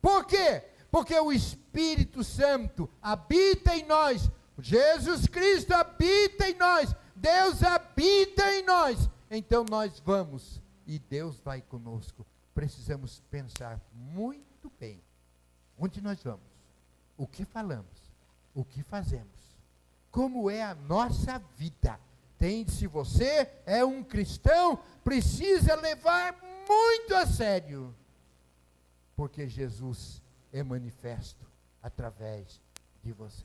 Por 0.01 0.25
quê? 0.25 0.65
Porque 0.91 1.15
o 1.21 1.31
Espírito 1.31 2.25
Santo 2.25 2.89
habita 3.03 3.77
em 3.77 3.85
nós, 3.85 4.31
Jesus 4.59 5.27
Cristo 5.27 5.75
habita 5.75 6.49
em 6.49 6.55
nós, 6.55 6.97
Deus 7.15 7.63
habita 7.63 8.51
em 8.55 8.65
nós. 8.65 9.11
Então 9.31 9.63
nós 9.69 10.01
vamos 10.01 10.59
e 10.87 10.99
Deus 10.99 11.39
vai 11.41 11.61
conosco. 11.61 12.27
Precisamos 12.55 13.21
pensar 13.31 13.79
muito 13.93 14.73
bem 14.81 15.03
onde 15.79 16.01
nós 16.01 16.23
vamos, 16.23 16.56
o 17.17 17.27
que 17.27 17.45
falamos, 17.45 18.13
o 18.55 18.65
que 18.65 18.83
fazemos 18.83 19.37
como 20.17 20.51
é 20.51 20.63
a 20.63 20.75
nossa 20.75 21.39
vida. 21.59 22.01
Tem, 22.39 22.67
se 22.67 22.87
você 22.87 23.51
é 23.67 23.85
um 23.85 24.03
cristão, 24.03 24.79
precisa 25.05 25.75
levar 25.75 26.35
muito 26.67 27.15
a 27.15 27.27
sério, 27.27 27.95
porque 29.15 29.47
Jesus 29.47 30.23
é 30.55 30.63
manifesto 30.63 31.45
através 31.83 32.63
de 33.05 33.13
você. 33.13 33.45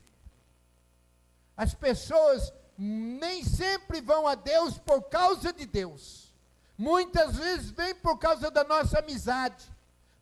As 1.54 1.74
pessoas 1.74 2.50
nem 2.78 3.44
sempre 3.44 4.00
vão 4.00 4.26
a 4.26 4.34
Deus 4.34 4.78
por 4.78 5.02
causa 5.10 5.52
de 5.52 5.66
Deus. 5.66 6.32
Muitas 6.78 7.36
vezes 7.36 7.70
vem 7.70 7.94
por 7.94 8.16
causa 8.16 8.50
da 8.50 8.64
nossa 8.64 9.00
amizade, 9.00 9.70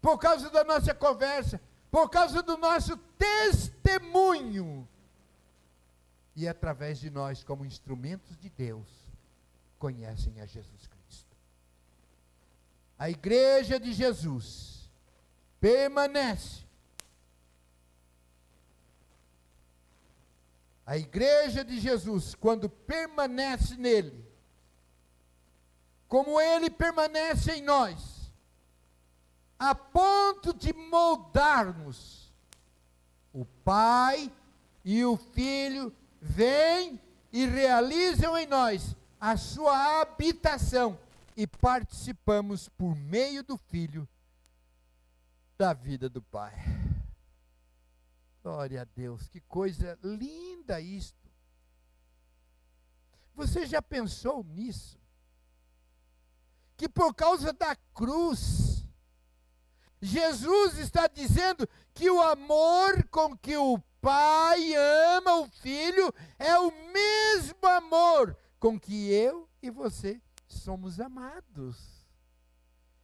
por 0.03 0.19
causa 0.19 0.51
da 0.51 0.65
nossa 0.65 0.93
conversa, 0.93 1.61
por 1.90 2.09
causa 2.09 2.42
do 2.42 2.57
nosso 2.57 2.96
testemunho 3.18 4.88
e 6.37 6.46
através 6.46 6.98
de 7.00 7.11
nós, 7.11 7.42
como 7.42 7.64
instrumentos 7.64 8.38
de 8.38 8.48
Deus, 8.48 8.88
conhecem 9.79 10.40
a 10.40 10.46
Jesus 10.46 10.87
Cristo. 10.87 11.37
A 12.98 13.11
igreja 13.11 13.81
de 13.81 13.92
Jesus 13.92 14.90
permanece. 15.61 16.64
A 20.87 20.96
igreja 20.96 21.64
de 21.64 21.79
Jesus, 21.79 22.35
quando 22.35 22.68
permanece 22.68 23.76
nele, 23.76 24.24
como 26.09 26.40
ele 26.40 26.68
permanece 26.68 27.53
em 27.53 27.62
nós, 27.62 28.19
a 29.61 29.75
ponto 29.75 30.55
de 30.55 30.73
moldarmos 30.73 32.33
o 33.31 33.44
Pai 33.44 34.33
e 34.83 35.05
o 35.05 35.18
Filho 35.18 35.94
vêm 36.18 36.99
e 37.31 37.44
realizam 37.44 38.38
em 38.38 38.46
nós 38.46 38.96
a 39.20 39.37
sua 39.37 40.01
habitação 40.01 40.99
e 41.37 41.46
participamos 41.46 42.70
por 42.70 42.96
meio 42.96 43.44
do 43.44 43.59
Filho 43.59 44.09
da 45.59 45.75
vida 45.75 46.09
do 46.09 46.23
Pai. 46.23 46.55
Glória 48.42 48.81
a 48.81 48.85
Deus, 48.85 49.29
que 49.29 49.42
coisa 49.42 49.99
linda 50.03 50.81
isto. 50.81 51.31
Você 53.35 53.66
já 53.66 53.83
pensou 53.83 54.42
nisso? 54.42 54.99
Que 56.79 56.88
por 56.88 57.14
causa 57.14 57.53
da 57.53 57.77
cruz, 57.77 58.80
Jesus 60.01 60.79
está 60.79 61.07
dizendo 61.07 61.69
que 61.93 62.11
o 62.11 62.21
amor 62.21 63.07
com 63.11 63.37
que 63.37 63.57
o 63.57 63.79
pai 64.01 64.75
ama 65.17 65.41
o 65.41 65.49
filho 65.49 66.13
é 66.39 66.59
o 66.59 66.73
mesmo 66.93 67.67
amor 67.67 68.37
com 68.59 68.79
que 68.79 69.13
eu 69.13 69.49
e 69.63 69.71
você 69.71 70.21
somos 70.47 71.01
amados. 71.01 72.01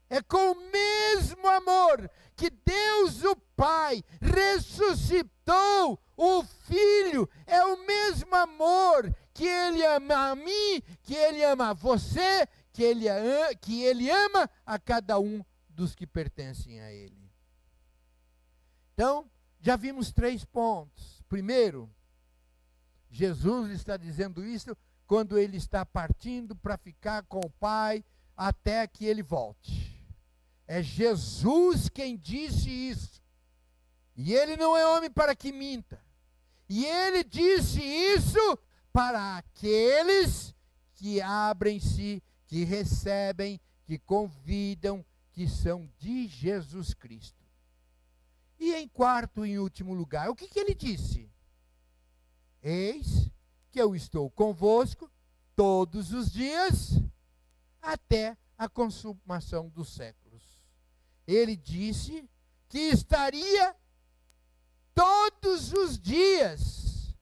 É 0.09 0.23
com 0.23 0.53
o 0.53 0.71
mesmo 0.71 1.47
amor 1.49 2.09
que 2.37 2.49
Deus, 2.51 3.25
o 3.25 3.35
Pai, 3.57 4.05
ressuscitou 4.21 5.99
o 6.17 6.45
Filho. 6.69 7.29
É 7.47 7.65
o 7.65 7.85
mesmo 7.85 8.35
amor 8.35 9.13
que 9.35 9.47
Ele 9.47 9.85
ama 9.85 10.31
a 10.31 10.37
mim, 10.37 10.83
que 11.03 11.15
Ele 11.15 11.43
ama 11.43 11.71
a 11.71 11.75
você, 11.75 12.47
que 12.73 12.85
Ele, 12.85 13.07
que 13.61 13.83
ele 13.83 14.11
ama 14.11 14.49
a 14.65 14.79
cada 14.79 15.19
um 15.19 15.45
dos 15.77 15.95
que 15.95 16.07
pertencem 16.07 16.81
a 16.81 16.91
Ele. 16.91 17.31
Então, 18.95 19.31
já 19.61 19.77
vimos 19.77 20.11
três 20.11 20.45
pontos. 20.45 21.23
Primeiro, 21.29 21.89
Jesus 23.11 23.71
está 23.71 23.97
dizendo 23.97 24.45
isso 24.45 24.77
quando 25.07 25.39
ele 25.39 25.57
está 25.57 25.85
partindo 25.85 26.57
para 26.57 26.77
ficar 26.77 27.23
com 27.25 27.39
o 27.39 27.51
Pai 27.51 28.05
até 28.37 28.87
que 28.87 29.05
ele 29.05 29.23
volte. 29.23 30.03
É 30.67 30.83
Jesus 30.83 31.89
quem 31.89 32.17
disse 32.17 32.71
isso. 32.71 33.23
E 34.17 34.33
ele 34.33 34.57
não 34.57 34.77
é 34.77 34.87
homem 34.87 35.11
para 35.11 35.37
que 35.37 35.53
minta. 35.53 36.01
E 36.69 36.85
ele 36.85 37.23
disse 37.23 37.81
isso 37.83 38.59
para 38.93 39.37
aqueles 39.37 40.55
que 40.95 41.21
abrem-se, 41.21 42.23
que 42.47 42.65
recebem, 42.65 43.61
que 43.85 43.99
convidam, 43.99 45.05
que 45.37 45.46
são 45.46 45.87
de 45.99 46.27
Jesus 46.29 46.94
Cristo. 46.94 47.44
E 48.59 48.72
em 48.75 48.88
quarto 48.88 49.44
e 49.44 49.59
último 49.59 49.92
lugar, 49.92 50.31
o 50.31 50.35
que, 50.35 50.49
que 50.49 50.59
ele 50.59 50.75
disse? 50.75 51.31
Eis 52.62 53.31
que 53.70 53.79
eu 53.79 53.94
estou 53.94 54.31
convosco 54.31 55.12
todos 55.55 56.14
os 56.14 56.33
dias 56.33 56.92
até 57.83 58.35
a 58.57 58.66
consumação 58.66 59.68
dos 59.68 59.90
séculos. 59.90 60.59
Ele 61.27 61.55
disse 61.55 62.27
que 62.66 62.79
estaria 62.79 63.77
todos 64.94 65.75
os 65.75 65.99
dias, 65.99 67.14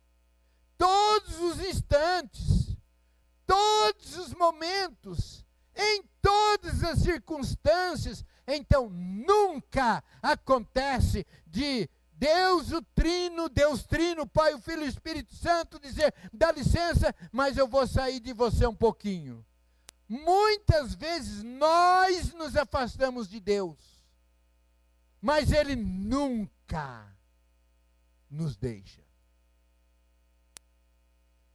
todos 0.78 1.40
os 1.40 1.58
instantes, 1.58 2.76
todos 3.44 4.16
os 4.18 4.32
momentos, 4.34 5.43
em 5.76 6.02
todas 6.20 6.82
as 6.82 7.00
circunstâncias, 7.00 8.24
então 8.46 8.88
nunca 8.88 10.02
acontece 10.22 11.26
de 11.46 11.88
Deus 12.12 12.72
o 12.72 12.80
Trino, 12.80 13.48
Deus 13.48 13.84
Trino, 13.84 14.26
Pai, 14.26 14.54
o 14.54 14.60
Filho 14.60 14.82
e 14.82 14.86
o 14.86 14.88
Espírito 14.88 15.34
Santo 15.34 15.80
dizer: 15.80 16.14
dá 16.32 16.52
licença, 16.52 17.14
mas 17.32 17.56
eu 17.56 17.68
vou 17.68 17.86
sair 17.86 18.20
de 18.20 18.32
você 18.32 18.66
um 18.66 18.74
pouquinho. 18.74 19.44
Muitas 20.08 20.94
vezes 20.94 21.42
nós 21.42 22.32
nos 22.34 22.56
afastamos 22.56 23.28
de 23.28 23.40
Deus, 23.40 23.78
mas 25.20 25.50
Ele 25.50 25.74
nunca 25.74 27.06
nos 28.30 28.56
deixa. 28.56 29.02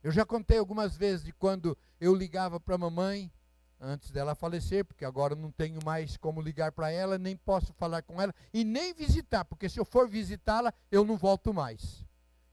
Eu 0.01 0.11
já 0.11 0.25
contei 0.25 0.57
algumas 0.57 0.95
vezes 0.95 1.25
de 1.25 1.33
quando 1.33 1.77
eu 1.99 2.15
ligava 2.15 2.59
para 2.59 2.75
a 2.75 2.77
mamãe 2.77 3.31
antes 3.79 4.11
dela 4.11 4.35
falecer, 4.35 4.83
porque 4.83 5.05
agora 5.05 5.35
não 5.35 5.51
tenho 5.51 5.79
mais 5.83 6.17
como 6.17 6.41
ligar 6.41 6.71
para 6.71 6.91
ela, 6.91 7.17
nem 7.17 7.35
posso 7.35 7.73
falar 7.73 8.01
com 8.01 8.21
ela 8.21 8.33
e 8.53 8.63
nem 8.63 8.93
visitar, 8.93 9.45
porque 9.45 9.69
se 9.69 9.79
eu 9.79 9.85
for 9.85 10.09
visitá-la, 10.09 10.73
eu 10.91 11.05
não 11.05 11.17
volto 11.17 11.53
mais. 11.53 12.05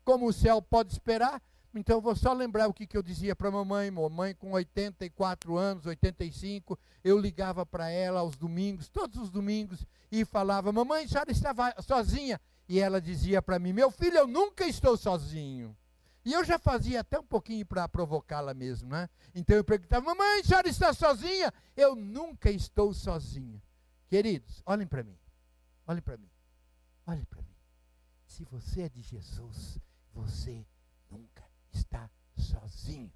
Como 0.04 0.26
o 0.26 0.32
céu 0.32 0.62
pode 0.62 0.92
esperar, 0.92 1.42
então 1.74 1.96
eu 1.96 2.00
vou 2.00 2.16
só 2.16 2.32
lembrar 2.32 2.68
o 2.68 2.72
que, 2.72 2.86
que 2.86 2.96
eu 2.96 3.02
dizia 3.02 3.36
para 3.36 3.48
a 3.48 3.52
mamãe. 3.52 3.90
Mamãe 3.90 4.34
com 4.34 4.52
84 4.52 5.56
anos, 5.56 5.84
85, 5.84 6.78
eu 7.04 7.18
ligava 7.18 7.66
para 7.66 7.90
ela 7.90 8.20
aos 8.20 8.36
domingos, 8.36 8.88
todos 8.88 9.20
os 9.20 9.30
domingos, 9.30 9.84
e 10.10 10.24
falava: 10.24 10.72
Mamãe, 10.72 11.04
a 11.04 11.08
senhora 11.08 11.30
estava 11.30 11.74
sozinha? 11.82 12.40
E 12.68 12.80
ela 12.80 13.00
dizia 13.00 13.42
para 13.42 13.58
mim: 13.58 13.72
Meu 13.72 13.90
filho, 13.90 14.16
eu 14.16 14.26
nunca 14.26 14.66
estou 14.66 14.96
sozinho. 14.96 15.76
E 16.26 16.32
eu 16.32 16.42
já 16.44 16.58
fazia 16.58 17.02
até 17.02 17.20
um 17.20 17.24
pouquinho 17.24 17.64
para 17.64 17.88
provocá-la 17.88 18.52
mesmo, 18.52 18.88
né? 18.88 19.08
Então 19.32 19.56
eu 19.56 19.62
perguntava, 19.62 20.04
mamãe, 20.04 20.40
a 20.40 20.44
senhora 20.44 20.68
está 20.68 20.92
sozinha? 20.92 21.54
Eu 21.76 21.94
nunca 21.94 22.50
estou 22.50 22.92
sozinha. 22.92 23.62
Queridos, 24.08 24.60
olhem 24.66 24.88
para 24.88 25.04
mim. 25.04 25.16
Olhem 25.86 26.02
para 26.02 26.16
mim. 26.16 26.28
Olhem 27.06 27.24
para 27.26 27.40
mim. 27.42 27.54
Se 28.26 28.42
você 28.42 28.82
é 28.82 28.88
de 28.88 29.02
Jesus, 29.02 29.78
você 30.12 30.66
nunca 31.08 31.48
está 31.72 32.10
sozinho. 32.36 33.12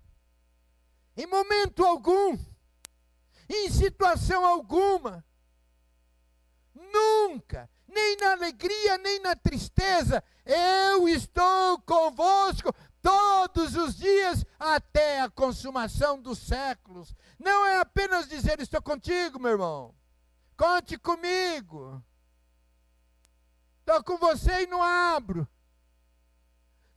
Em 1.16 1.26
momento 1.26 1.84
algum, 1.84 2.38
em 3.48 3.70
situação 3.70 4.46
alguma, 4.46 5.24
nunca, 6.72 7.68
nem 7.88 8.16
na 8.18 8.32
alegria, 8.32 8.98
nem 8.98 9.18
na 9.18 9.34
tristeza, 9.34 10.22
eu 10.46 11.08
estou 11.08 11.80
convosco 11.80 12.72
todos 13.02 13.76
os 13.76 13.96
dias 13.96 14.44
até 14.58 15.20
a 15.20 15.30
consumação 15.30 16.20
dos 16.20 16.38
séculos. 16.38 17.14
Não 17.38 17.66
é 17.66 17.78
apenas 17.78 18.28
dizer 18.28 18.60
estou 18.60 18.82
contigo, 18.82 19.38
meu 19.38 19.52
irmão. 19.52 19.94
Conte 20.56 20.98
comigo. 20.98 22.02
Estou 23.80 24.04
com 24.04 24.18
você 24.18 24.62
e 24.62 24.66
não 24.66 24.82
abro. 24.82 25.48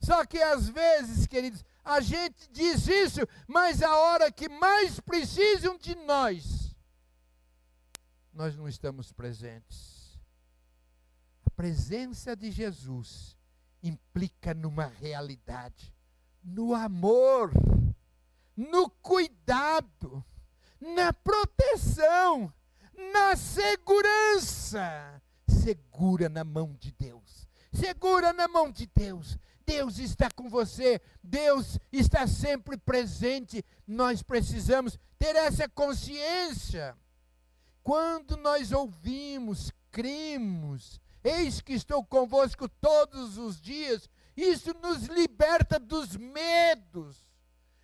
Só 0.00 0.24
que 0.26 0.38
às 0.38 0.68
vezes, 0.68 1.26
queridos, 1.26 1.64
a 1.82 2.00
gente 2.00 2.50
diz 2.50 2.86
isso, 2.86 3.20
mas 3.48 3.82
a 3.82 3.96
hora 3.96 4.30
que 4.30 4.50
mais 4.50 5.00
precisam 5.00 5.78
de 5.78 5.94
nós, 5.94 6.76
nós 8.30 8.54
não 8.54 8.68
estamos 8.68 9.12
presentes. 9.12 10.20
A 11.46 11.50
presença 11.50 12.36
de 12.36 12.50
Jesus 12.50 13.34
implica 13.82 14.52
numa 14.52 14.84
realidade 14.84 15.93
no 16.44 16.74
amor, 16.74 17.50
no 18.56 18.90
cuidado, 18.90 20.24
na 20.80 21.12
proteção, 21.12 22.52
na 23.12 23.34
segurança. 23.34 25.22
Segura 25.48 26.28
na 26.28 26.44
mão 26.44 26.76
de 26.78 26.92
Deus. 26.92 27.48
Segura 27.72 28.32
na 28.32 28.46
mão 28.46 28.70
de 28.70 28.86
Deus. 28.86 29.38
Deus 29.66 29.98
está 29.98 30.30
com 30.30 30.48
você, 30.48 31.00
Deus 31.22 31.78
está 31.90 32.26
sempre 32.26 32.76
presente. 32.76 33.64
Nós 33.86 34.22
precisamos 34.22 34.98
ter 35.18 35.34
essa 35.36 35.68
consciência. 35.68 36.96
Quando 37.82 38.36
nós 38.36 38.72
ouvimos, 38.72 39.72
cremos, 39.90 41.00
eis 41.22 41.60
que 41.60 41.72
estou 41.72 42.04
convosco 42.04 42.68
todos 42.68 43.38
os 43.38 43.60
dias, 43.60 44.08
isso 44.36 44.74
nos 44.82 45.04
liberta 45.04 45.78
dos 45.78 46.16
medos. 46.16 47.24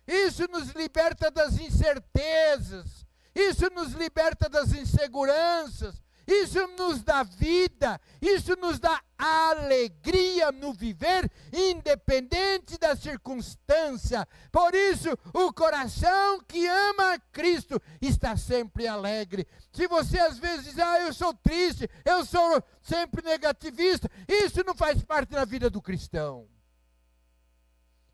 Isso 0.07 0.47
nos 0.49 0.69
liberta 0.71 1.31
das 1.31 1.59
incertezas. 1.59 3.05
Isso 3.33 3.69
nos 3.69 3.93
liberta 3.93 4.49
das 4.49 4.73
inseguranças. 4.73 6.01
Isso 6.27 6.65
nos 6.77 7.03
dá 7.03 7.23
vida, 7.23 7.99
isso 8.21 8.55
nos 8.55 8.79
dá 8.79 9.01
alegria 9.17 10.51
no 10.51 10.73
viver, 10.73 11.29
independente 11.51 12.77
da 12.77 12.95
circunstância. 12.95 14.27
Por 14.51 14.73
isso, 14.73 15.09
o 15.33 15.51
coração 15.53 16.39
que 16.47 16.67
ama 16.67 17.19
Cristo 17.31 17.81
está 18.01 18.35
sempre 18.37 18.87
alegre. 18.87 19.47
Se 19.71 19.87
você 19.87 20.19
às 20.19 20.37
vezes 20.37 20.65
diz, 20.65 20.79
ah, 20.79 20.99
eu 21.01 21.13
sou 21.13 21.33
triste, 21.33 21.89
eu 22.05 22.25
sou 22.25 22.63
sempre 22.81 23.23
negativista, 23.23 24.09
isso 24.27 24.63
não 24.63 24.75
faz 24.75 25.03
parte 25.03 25.29
da 25.29 25.45
vida 25.45 25.69
do 25.69 25.81
cristão. 25.81 26.47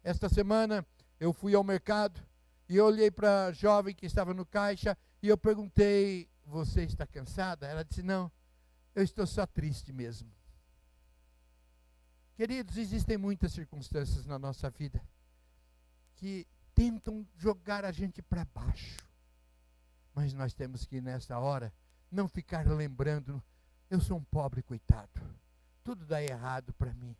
Esta 0.03 0.29
semana 0.29 0.85
eu 1.19 1.33
fui 1.33 1.53
ao 1.53 1.63
mercado 1.63 2.21
e 2.69 2.79
olhei 2.79 3.11
para 3.11 3.47
a 3.47 3.51
jovem 3.51 3.93
que 3.93 4.05
estava 4.05 4.33
no 4.33 4.45
caixa 4.45 4.97
e 5.21 5.27
eu 5.29 5.37
perguntei 5.37 6.29
você 6.47 6.83
está 6.83 7.05
cansada? 7.05 7.67
Ela 7.67 7.83
disse: 7.83 8.01
Não, 8.01 8.31
eu 8.95 9.03
estou 9.03 9.27
só 9.27 9.45
triste 9.45 9.91
mesmo. 9.91 10.31
Queridos, 12.35 12.77
existem 12.77 13.17
muitas 13.17 13.51
circunstâncias 13.51 14.25
na 14.25 14.39
nossa 14.39 14.69
vida 14.69 15.03
que 16.15 16.47
tentam 16.73 17.27
jogar 17.35 17.83
a 17.83 17.91
gente 17.91 18.21
para 18.21 18.45
baixo. 18.45 18.97
Mas 20.13 20.33
nós 20.33 20.53
temos 20.53 20.85
que, 20.85 21.01
nessa 21.01 21.37
hora, 21.37 21.73
não 22.09 22.27
ficar 22.27 22.65
lembrando: 22.65 23.43
eu 23.89 23.99
sou 23.99 24.17
um 24.17 24.23
pobre 24.23 24.63
coitado. 24.63 25.21
Tudo 25.83 26.05
dá 26.05 26.21
errado 26.21 26.73
para 26.73 26.93
mim. 26.93 27.15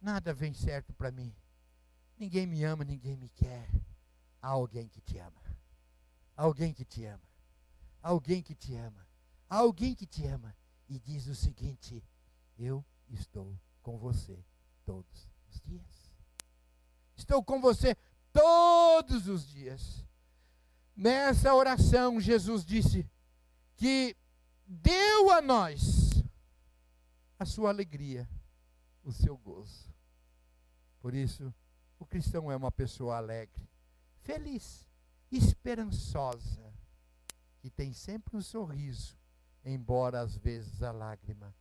Nada 0.00 0.34
vem 0.34 0.52
certo 0.52 0.92
para 0.92 1.10
mim. 1.10 1.34
Ninguém 2.18 2.46
me 2.46 2.62
ama, 2.64 2.84
ninguém 2.84 3.16
me 3.16 3.28
quer. 3.30 3.68
Há 4.40 4.48
alguém 4.48 4.88
que 4.88 5.00
te 5.00 5.18
ama. 5.18 5.40
Alguém 6.36 6.74
que 6.74 6.84
te 6.84 7.04
ama 7.04 7.31
alguém 8.02 8.42
que 8.42 8.54
te 8.54 8.74
ama. 8.74 9.06
Alguém 9.48 9.94
que 9.94 10.06
te 10.06 10.26
ama 10.26 10.54
e 10.88 10.98
diz 10.98 11.26
o 11.26 11.34
seguinte: 11.34 12.02
Eu 12.58 12.84
estou 13.08 13.58
com 13.82 13.98
você 13.98 14.44
todos 14.84 15.28
os 15.48 15.60
dias. 15.60 16.10
Estou 17.14 17.42
com 17.44 17.60
você 17.60 17.96
todos 18.32 19.28
os 19.28 19.46
dias. 19.46 20.04
Nessa 20.96 21.54
oração, 21.54 22.20
Jesus 22.20 22.64
disse 22.64 23.08
que 23.76 24.16
deu 24.66 25.30
a 25.30 25.40
nós 25.40 26.22
a 27.38 27.44
sua 27.44 27.70
alegria, 27.70 28.28
o 29.02 29.12
seu 29.12 29.36
gozo. 29.36 29.92
Por 31.00 31.14
isso, 31.14 31.52
o 31.98 32.06
cristão 32.06 32.50
é 32.52 32.56
uma 32.56 32.70
pessoa 32.70 33.16
alegre, 33.16 33.68
feliz, 34.20 34.86
esperançosa 35.30 36.61
que 37.62 37.70
tem 37.70 37.92
sempre 37.92 38.36
um 38.36 38.42
sorriso, 38.42 39.16
embora 39.64 40.20
às 40.20 40.36
vezes 40.36 40.82
a 40.82 40.90
lágrima, 40.90 41.54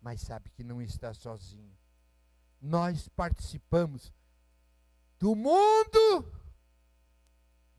mas 0.00 0.22
sabe 0.22 0.48
que 0.48 0.64
não 0.64 0.80
está 0.80 1.12
sozinho. 1.12 1.76
Nós 2.58 3.08
participamos 3.10 4.10
do 5.18 5.36
mundo 5.36 6.32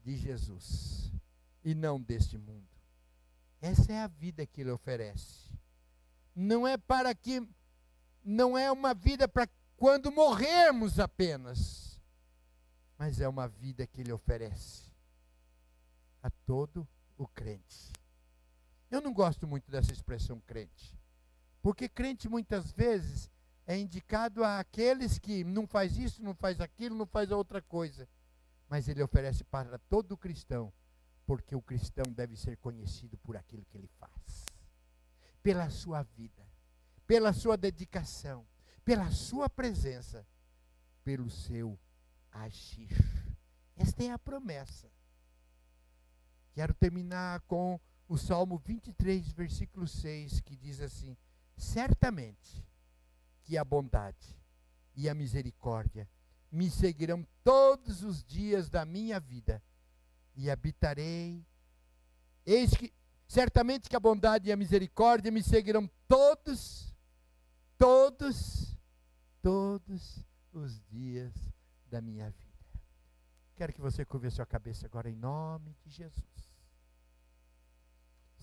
de 0.04 0.15
Jesus 0.15 1.12
e 1.63 1.73
não 1.73 1.99
deste 1.99 2.38
mundo. 2.38 2.69
Essa 3.60 3.93
é 3.93 3.99
a 3.99 4.08
vida 4.08 4.45
que 4.45 4.62
ele 4.62 4.69
oferece. 4.69 5.51
Não 6.36 6.67
é 6.67 6.78
para 6.78 7.15
que 7.15 7.41
não 8.23 8.56
é 8.56 8.71
uma 8.71 8.93
vida 8.93 9.28
para 9.28 9.49
quando 9.75 10.12
morrermos 10.12 10.99
apenas, 10.99 11.99
mas 12.95 13.19
é 13.19 13.28
uma 13.28 13.47
vida 13.47 13.88
que 13.88 14.01
ele 14.01 14.12
oferece 14.12 14.93
a 16.21 16.30
todo 16.30 16.88
o 17.17 17.28
crente. 17.28 17.93
Eu 18.89 19.01
não 19.01 19.13
gosto 19.13 19.47
muito 19.47 19.69
dessa 19.71 19.91
expressão 19.91 20.39
crente. 20.41 20.97
Porque 21.62 21.89
crente 21.89 22.30
muitas 22.30 22.71
vezes 22.71 23.32
é 23.65 23.78
indicado 23.78 24.43
a 24.43 24.60
aqueles 24.60 25.17
que 25.17 25.43
não 25.43 25.65
faz 25.65 25.97
isso, 25.97 26.23
não 26.23 26.36
faz 26.36 26.62
aquilo, 26.62 26.95
não 26.95 27.06
faz 27.06 27.32
outra 27.32 27.62
coisa. 27.62 28.08
Mas 28.69 28.88
ele 28.88 29.01
oferece 29.01 29.43
para 29.43 29.78
todo 29.78 30.17
cristão, 30.17 30.71
porque 31.25 31.56
o 31.56 31.62
cristão 31.62 32.06
deve 32.13 32.36
ser 32.36 32.58
conhecido 32.58 33.17
por 33.17 33.36
aquilo 33.36 33.65
que 33.65 33.78
ele 33.78 33.89
faz. 33.99 34.45
Pela 35.41 35.69
sua 35.69 36.04
vida, 36.04 36.47
pela 37.08 37.34
sua 37.34 37.58
dedicação, 37.58 38.45
pela 38.84 39.10
sua 39.12 39.49
presença, 39.49 40.25
pelo 41.04 41.30
seu 41.30 41.80
agir. 42.32 42.89
Esta 43.75 44.04
é 44.04 44.12
a 44.12 44.19
promessa. 44.19 44.88
Quero 46.56 46.74
terminar 46.74 47.41
com 47.41 47.78
o 48.08 48.17
Salmo 48.17 48.58
23, 48.58 49.34
versículo 49.34 49.86
6, 49.86 50.40
que 50.40 50.56
diz 50.56 50.79
assim: 50.79 51.17
Certamente 51.58 52.65
que 53.44 53.58
a 53.58 53.65
bondade 53.65 54.40
e 54.96 55.10
a 55.10 55.13
misericórdia 55.13 56.10
me 56.50 56.71
seguirão 56.71 57.27
todos 57.44 58.04
os 58.04 58.23
dias 58.23 58.69
da 58.69 58.86
minha 58.86 59.19
vida, 59.19 59.62
e 60.34 60.50
habitarei. 60.50 61.46
Eis 62.46 62.71
que, 62.71 62.94
certamente 63.27 63.90
que 63.90 63.96
a 63.98 64.00
bondade 64.00 64.48
e 64.48 64.52
a 64.54 64.56
misericórdia 64.56 65.29
me 65.29 65.44
seguirão 65.44 65.92
todos, 66.08 66.96
todos, 67.77 68.79
todos 69.42 70.23
os 70.54 70.82
dias 70.86 71.34
da 71.88 72.00
minha 72.00 72.29
vida. 72.29 72.46
Quero 73.58 73.73
que 73.73 73.82
você 73.82 74.06
curva 74.06 74.27
a 74.27 74.32
sua 74.32 74.46
cabeça 74.46 74.86
agora 74.86 75.10
em 75.10 75.15
nome 75.15 75.75
de 75.84 75.90
Jesus. 75.90 76.44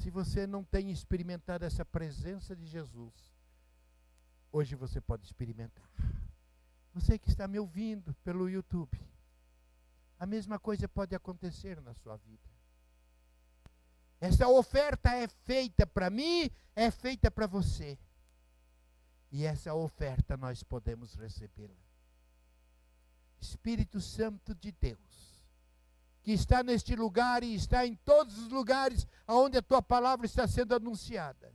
Se 0.03 0.11
você 0.11 0.49
não 0.49 0.65
tem 0.65 0.91
experimentado 0.91 1.65
essa 1.65 1.85
presença 1.85 2.57
de 2.57 2.67
Jesus, 2.67 3.15
hoje 4.51 4.75
você 4.75 5.01
pode 5.01 5.25
experimentar. 5.25 5.89
Você 6.93 7.17
que 7.17 7.29
está 7.29 7.47
me 7.47 7.57
ouvindo 7.57 8.13
pelo 8.25 8.51
YouTube, 8.51 9.01
a 10.19 10.27
mesma 10.27 10.59
coisa 10.59 10.89
pode 10.89 11.15
acontecer 11.15 11.81
na 11.81 11.95
sua 11.95 12.17
vida. 12.17 12.51
Essa 14.21 14.49
oferta 14.49 15.09
é 15.15 15.29
feita 15.29 15.87
para 15.87 16.11
mim, 16.11 16.51
é 16.75 16.91
feita 16.91 17.31
para 17.31 17.47
você. 17.47 17.97
E 19.31 19.45
essa 19.45 19.73
oferta 19.73 20.37
nós 20.37 20.65
podemos 20.65 21.15
recebê-la. 21.15 21.81
Espírito 23.41 24.01
Santo 24.01 24.53
de 24.53 24.73
Deus, 24.73 25.32
que 26.23 26.33
está 26.33 26.63
neste 26.63 26.95
lugar 26.95 27.43
e 27.43 27.55
está 27.55 27.87
em 27.87 27.95
todos 27.95 28.39
os 28.39 28.49
lugares 28.49 29.07
onde 29.27 29.59
a 29.59 29.63
tua 29.63 29.83
palavra 29.83 30.25
está 30.25 30.47
sendo 30.47 30.75
anunciada. 30.75 31.53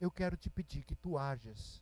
Eu 0.00 0.10
quero 0.10 0.36
te 0.36 0.50
pedir 0.50 0.84
que 0.84 0.96
tu 0.96 1.16
hajas 1.16 1.80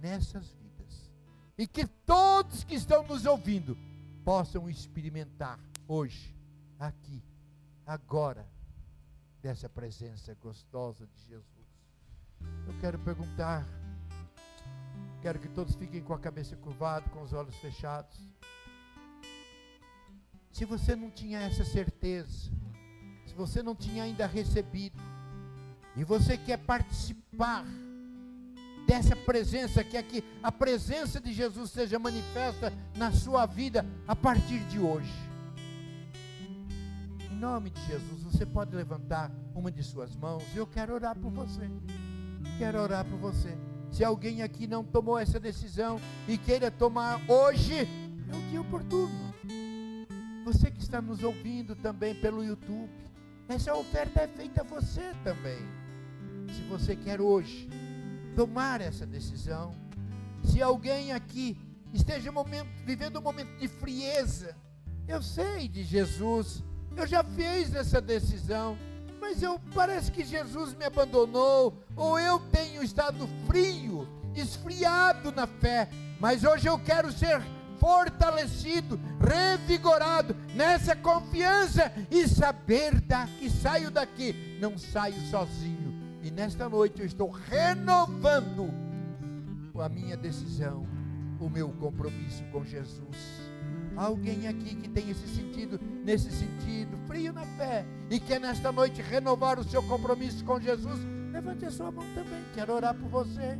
nessas 0.00 0.50
vidas 0.52 1.12
e 1.56 1.66
que 1.66 1.86
todos 1.86 2.64
que 2.64 2.74
estão 2.74 3.06
nos 3.06 3.24
ouvindo 3.24 3.78
possam 4.24 4.68
experimentar 4.68 5.60
hoje, 5.86 6.34
aqui, 6.78 7.22
agora, 7.86 8.48
dessa 9.40 9.68
presença 9.68 10.34
gostosa 10.34 11.06
de 11.06 11.20
Jesus. 11.26 11.52
Eu 12.66 12.78
quero 12.80 12.98
perguntar, 12.98 13.64
quero 15.20 15.38
que 15.38 15.48
todos 15.48 15.76
fiquem 15.76 16.02
com 16.02 16.14
a 16.14 16.18
cabeça 16.18 16.56
curvada, 16.56 17.08
com 17.10 17.22
os 17.22 17.32
olhos 17.32 17.54
fechados. 17.56 18.18
Se 20.62 20.66
você 20.66 20.94
não 20.94 21.10
tinha 21.10 21.40
essa 21.40 21.64
certeza, 21.64 22.48
se 23.26 23.34
você 23.34 23.64
não 23.64 23.74
tinha 23.74 24.04
ainda 24.04 24.28
recebido, 24.28 24.96
e 25.96 26.04
você 26.04 26.36
quer 26.38 26.56
participar 26.56 27.64
dessa 28.86 29.16
presença, 29.16 29.82
quer 29.82 30.04
que 30.04 30.22
a 30.40 30.52
presença 30.52 31.20
de 31.20 31.32
Jesus 31.32 31.72
seja 31.72 31.98
manifesta 31.98 32.72
na 32.94 33.10
sua 33.10 33.44
vida 33.44 33.84
a 34.06 34.14
partir 34.14 34.60
de 34.68 34.78
hoje. 34.78 35.12
Em 37.28 37.34
nome 37.34 37.70
de 37.70 37.84
Jesus, 37.84 38.22
você 38.22 38.46
pode 38.46 38.72
levantar 38.76 39.32
uma 39.56 39.68
de 39.68 39.82
suas 39.82 40.14
mãos 40.14 40.44
e 40.54 40.58
eu 40.58 40.66
quero 40.68 40.94
orar 40.94 41.18
por 41.18 41.32
você. 41.32 41.68
Quero 42.56 42.80
orar 42.80 43.04
por 43.04 43.18
você. 43.18 43.52
Se 43.90 44.04
alguém 44.04 44.42
aqui 44.42 44.68
não 44.68 44.84
tomou 44.84 45.18
essa 45.18 45.40
decisão 45.40 46.00
e 46.28 46.38
queira 46.38 46.70
tomar 46.70 47.20
hoje, 47.28 47.80
é 47.80 48.36
o 48.36 48.48
dia 48.48 48.60
oportuno. 48.60 49.31
Você 50.44 50.70
que 50.70 50.80
está 50.80 51.00
nos 51.00 51.22
ouvindo 51.22 51.76
também 51.76 52.14
pelo 52.16 52.42
YouTube, 52.42 52.90
essa 53.48 53.74
oferta 53.74 54.22
é 54.22 54.28
feita 54.28 54.62
a 54.62 54.64
você 54.64 55.14
também. 55.22 55.58
Se 56.52 56.62
você 56.62 56.96
quer 56.96 57.20
hoje 57.20 57.68
tomar 58.34 58.80
essa 58.80 59.06
decisão, 59.06 59.72
se 60.42 60.60
alguém 60.60 61.12
aqui 61.12 61.56
esteja 61.92 62.30
um 62.30 62.34
momento, 62.34 62.68
vivendo 62.84 63.20
um 63.20 63.22
momento 63.22 63.56
de 63.56 63.68
frieza, 63.68 64.56
eu 65.06 65.22
sei 65.22 65.68
de 65.68 65.84
Jesus, 65.84 66.64
eu 66.96 67.06
já 67.06 67.22
fiz 67.22 67.72
essa 67.74 68.00
decisão, 68.00 68.76
mas 69.20 69.42
eu 69.42 69.60
parece 69.72 70.10
que 70.10 70.24
Jesus 70.24 70.74
me 70.74 70.84
abandonou, 70.84 71.84
ou 71.94 72.18
eu 72.18 72.40
tenho 72.50 72.82
estado 72.82 73.28
frio, 73.46 74.08
esfriado 74.34 75.30
na 75.30 75.46
fé, 75.46 75.88
mas 76.18 76.42
hoje 76.42 76.66
eu 76.66 76.78
quero 76.80 77.12
ser 77.12 77.40
fortalecido, 77.82 78.98
revigorado 79.20 80.36
nessa 80.54 80.94
confiança 80.94 81.92
e 82.08 82.28
saber 82.28 83.00
da, 83.00 83.26
que 83.26 83.50
saio 83.50 83.90
daqui, 83.90 84.56
não 84.60 84.78
saio 84.78 85.20
sozinho 85.22 85.82
e 86.22 86.30
nesta 86.30 86.68
noite 86.68 87.00
eu 87.00 87.06
estou 87.06 87.28
renovando 87.28 88.72
a 89.74 89.88
minha 89.88 90.16
decisão, 90.16 90.86
o 91.40 91.50
meu 91.50 91.70
compromisso 91.70 92.44
com 92.52 92.64
Jesus. 92.64 93.50
Alguém 93.96 94.46
aqui 94.46 94.76
que 94.76 94.88
tem 94.88 95.10
esse 95.10 95.26
sentido, 95.26 95.80
nesse 96.04 96.30
sentido, 96.30 96.96
frio 97.08 97.32
na 97.32 97.44
fé, 97.44 97.84
e 98.08 98.20
quer 98.20 98.40
nesta 98.40 98.70
noite 98.70 99.02
renovar 99.02 99.58
o 99.58 99.64
seu 99.64 99.82
compromisso 99.82 100.44
com 100.44 100.60
Jesus, 100.60 101.00
levante 101.32 101.64
a 101.64 101.70
sua 101.72 101.90
mão 101.90 102.06
também, 102.14 102.44
quero 102.54 102.72
orar 102.72 102.94
por 102.94 103.08
você. 103.08 103.58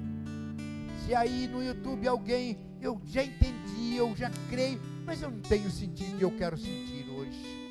Se 1.04 1.12
aí 1.12 1.48
no 1.48 1.64
YouTube 1.64 2.06
alguém, 2.06 2.56
eu 2.80 3.00
já 3.04 3.24
entendi, 3.24 3.51
eu 4.02 4.14
já 4.16 4.30
creio, 4.50 4.80
mas 5.04 5.22
eu 5.22 5.30
não 5.30 5.40
tenho 5.40 5.70
sentido 5.70 6.18
e 6.18 6.22
eu 6.22 6.30
quero 6.32 6.58
sentir 6.58 7.06
hoje. 7.10 7.62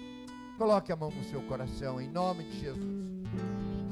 Coloque 0.57 0.91
a 0.91 0.95
mão 0.95 1.11
no 1.11 1.23
seu 1.29 1.41
coração, 1.41 1.99
em 1.99 2.07
nome 2.09 2.43
de 2.43 2.59
Jesus. 2.59 3.11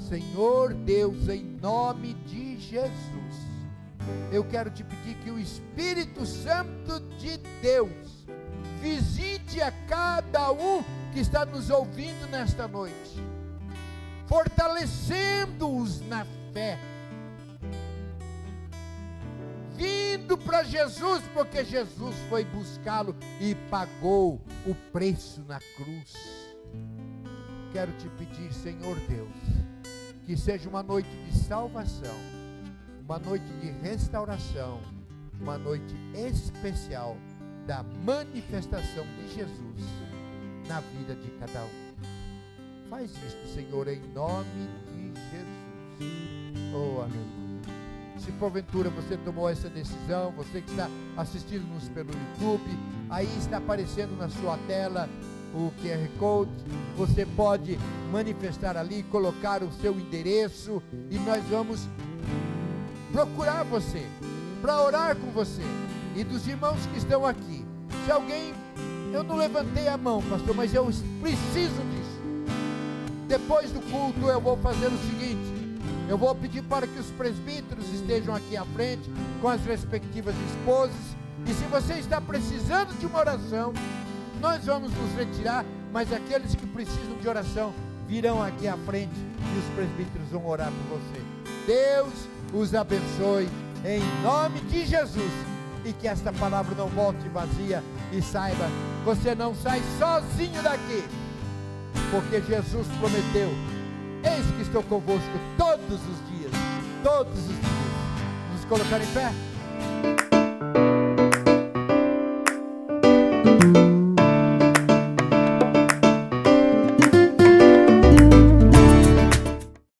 Senhor 0.07 0.73
Deus, 0.73 1.27
em 1.27 1.43
nome 1.43 2.13
de 2.25 2.57
Jesus, 2.57 3.35
eu 4.31 4.43
quero 4.43 4.69
te 4.69 4.83
pedir 4.83 5.15
que 5.15 5.29
o 5.29 5.39
Espírito 5.39 6.25
Santo 6.25 6.99
de 7.17 7.37
Deus 7.61 8.25
visite 8.81 9.61
a 9.61 9.71
cada 9.87 10.51
um 10.51 10.83
que 11.11 11.19
está 11.19 11.45
nos 11.45 11.69
ouvindo 11.69 12.27
nesta 12.29 12.67
noite, 12.67 13.23
fortalecendo-os 14.27 16.01
na 16.07 16.25
fé, 16.53 16.79
vindo 19.80 20.38
para 20.38 20.61
Jesus, 20.63 21.23
porque 21.34 21.63
Jesus 21.63 22.13
foi 22.27 22.43
buscá-lo 22.43 23.15
e 23.39 23.55
pagou 23.69 24.41
o 24.67 24.75
preço 24.91 25.41
na 25.47 25.59
cruz. 25.77 26.13
Quero 27.71 27.93
te 27.93 28.09
pedir, 28.09 28.51
Senhor 28.53 28.99
Deus, 29.07 29.30
que 30.25 30.36
seja 30.36 30.67
uma 30.67 30.84
noite 30.84 31.09
de 31.09 31.38
salvação, 31.38 32.15
uma 33.05 33.17
noite 33.17 33.47
de 33.61 33.71
restauração, 33.71 34.82
uma 35.39 35.57
noite 35.57 35.95
especial 36.13 37.15
da 37.65 37.82
manifestação 38.03 39.05
de 39.15 39.34
Jesus 39.34 39.86
na 40.67 40.82
vida 40.82 41.15
de 41.15 41.32
cada 41.39 41.63
um. 41.63 42.89
Faz 42.89 43.11
isso, 43.11 43.53
Senhor, 43.53 43.88
em 43.88 44.01
nome 44.13 44.67
de 44.91 45.13
Jesus. 45.32 46.73
Oh, 46.73 47.01
aleluia. 47.01 47.38
Se 48.30 48.34
porventura 48.34 48.91
você 48.91 49.17
tomou 49.17 49.49
essa 49.49 49.67
decisão, 49.67 50.32
você 50.38 50.61
que 50.61 50.69
está 50.69 50.88
assistindo-nos 51.17 51.89
pelo 51.89 52.11
YouTube, 52.11 52.77
aí 53.09 53.27
está 53.39 53.57
aparecendo 53.57 54.15
na 54.15 54.30
sua 54.30 54.55
tela 54.67 55.09
o 55.51 55.73
QR 55.82 56.07
Code, 56.19 56.51
você 56.95 57.25
pode 57.25 57.80
manifestar 58.11 58.77
ali, 58.77 59.01
colocar 59.01 59.63
o 59.63 59.71
seu 59.82 59.99
endereço 59.99 60.80
e 61.09 61.17
nós 61.17 61.43
vamos 61.45 61.88
procurar 63.11 63.63
você, 63.63 64.05
para 64.61 64.80
orar 64.80 65.15
com 65.15 65.32
você 65.32 65.63
e 66.15 66.23
dos 66.23 66.47
irmãos 66.47 66.86
que 66.93 66.99
estão 66.99 67.25
aqui. 67.25 67.65
Se 68.05 68.11
alguém, 68.11 68.53
eu 69.11 69.23
não 69.23 69.38
levantei 69.38 69.88
a 69.88 69.97
mão, 69.97 70.21
pastor, 70.21 70.55
mas 70.55 70.71
eu 70.71 70.86
preciso 71.19 71.82
disso. 71.89 72.19
Depois 73.27 73.71
do 73.71 73.82
culto 73.89 74.27
eu 74.27 74.39
vou 74.39 74.55
fazer 74.57 74.86
o 74.86 74.97
seguinte: 74.99 75.48
eu 76.10 76.18
vou 76.18 76.34
pedir 76.34 76.64
para 76.64 76.88
que 76.88 76.97
os 76.97 77.05
presbíteros 77.12 77.88
estejam 77.93 78.34
aqui 78.34 78.57
à 78.57 78.66
frente 78.66 79.07
com 79.39 79.47
as 79.47 79.64
respectivas 79.64 80.34
esposas. 80.49 80.95
E 81.45 81.53
se 81.53 81.64
você 81.66 81.93
está 81.93 82.20
precisando 82.20 82.97
de 82.99 83.05
uma 83.05 83.20
oração, 83.20 83.72
nós 84.41 84.66
vamos 84.66 84.91
nos 84.91 85.14
retirar, 85.14 85.64
mas 85.93 86.12
aqueles 86.12 86.55
que 86.55 86.66
precisam 86.66 87.16
de 87.22 87.30
oração 87.30 87.72
virão 88.07 88.41
aqui 88.41 88.68
à 88.68 88.76
frente 88.76 89.14
e 89.14 89.60
os 89.60 89.76
presbíteros 89.76 90.28
vão 90.30 90.47
orar 90.47 90.72
por 90.72 90.97
você. 90.97 91.22
Deus 91.68 92.14
os 92.55 92.74
abençoe 92.74 93.47
em 93.86 94.01
nome 94.24 94.62
de 94.62 94.88
Jesus 94.88 95.32
e 95.86 95.93
que 95.93 96.07
esta 96.07 96.34
palavra 96.34 96.74
não 96.74 96.88
volte 96.88 97.30
vazia 97.30 97.84
e 98.12 98.20
saiba, 98.20 98.66
você 99.05 99.36
não 99.36 99.53
sai 99.53 99.80
sozinho 99.99 100.64
daqui, 100.64 101.03
porque 102.10 102.41
Jesus 102.41 102.88
prometeu: 102.99 103.51
Eis 104.24 104.45
que 104.55 104.61
estou 104.61 104.84
convosco 104.84 105.39
todos 105.57 105.99
os 106.01 106.30
dias, 106.30 106.51
todos 107.03 107.39
os 107.39 107.47
dias. 107.47 107.59
Vamos 108.49 108.65
colocar 108.65 109.01
em 109.01 109.07
pé? 109.13 110.18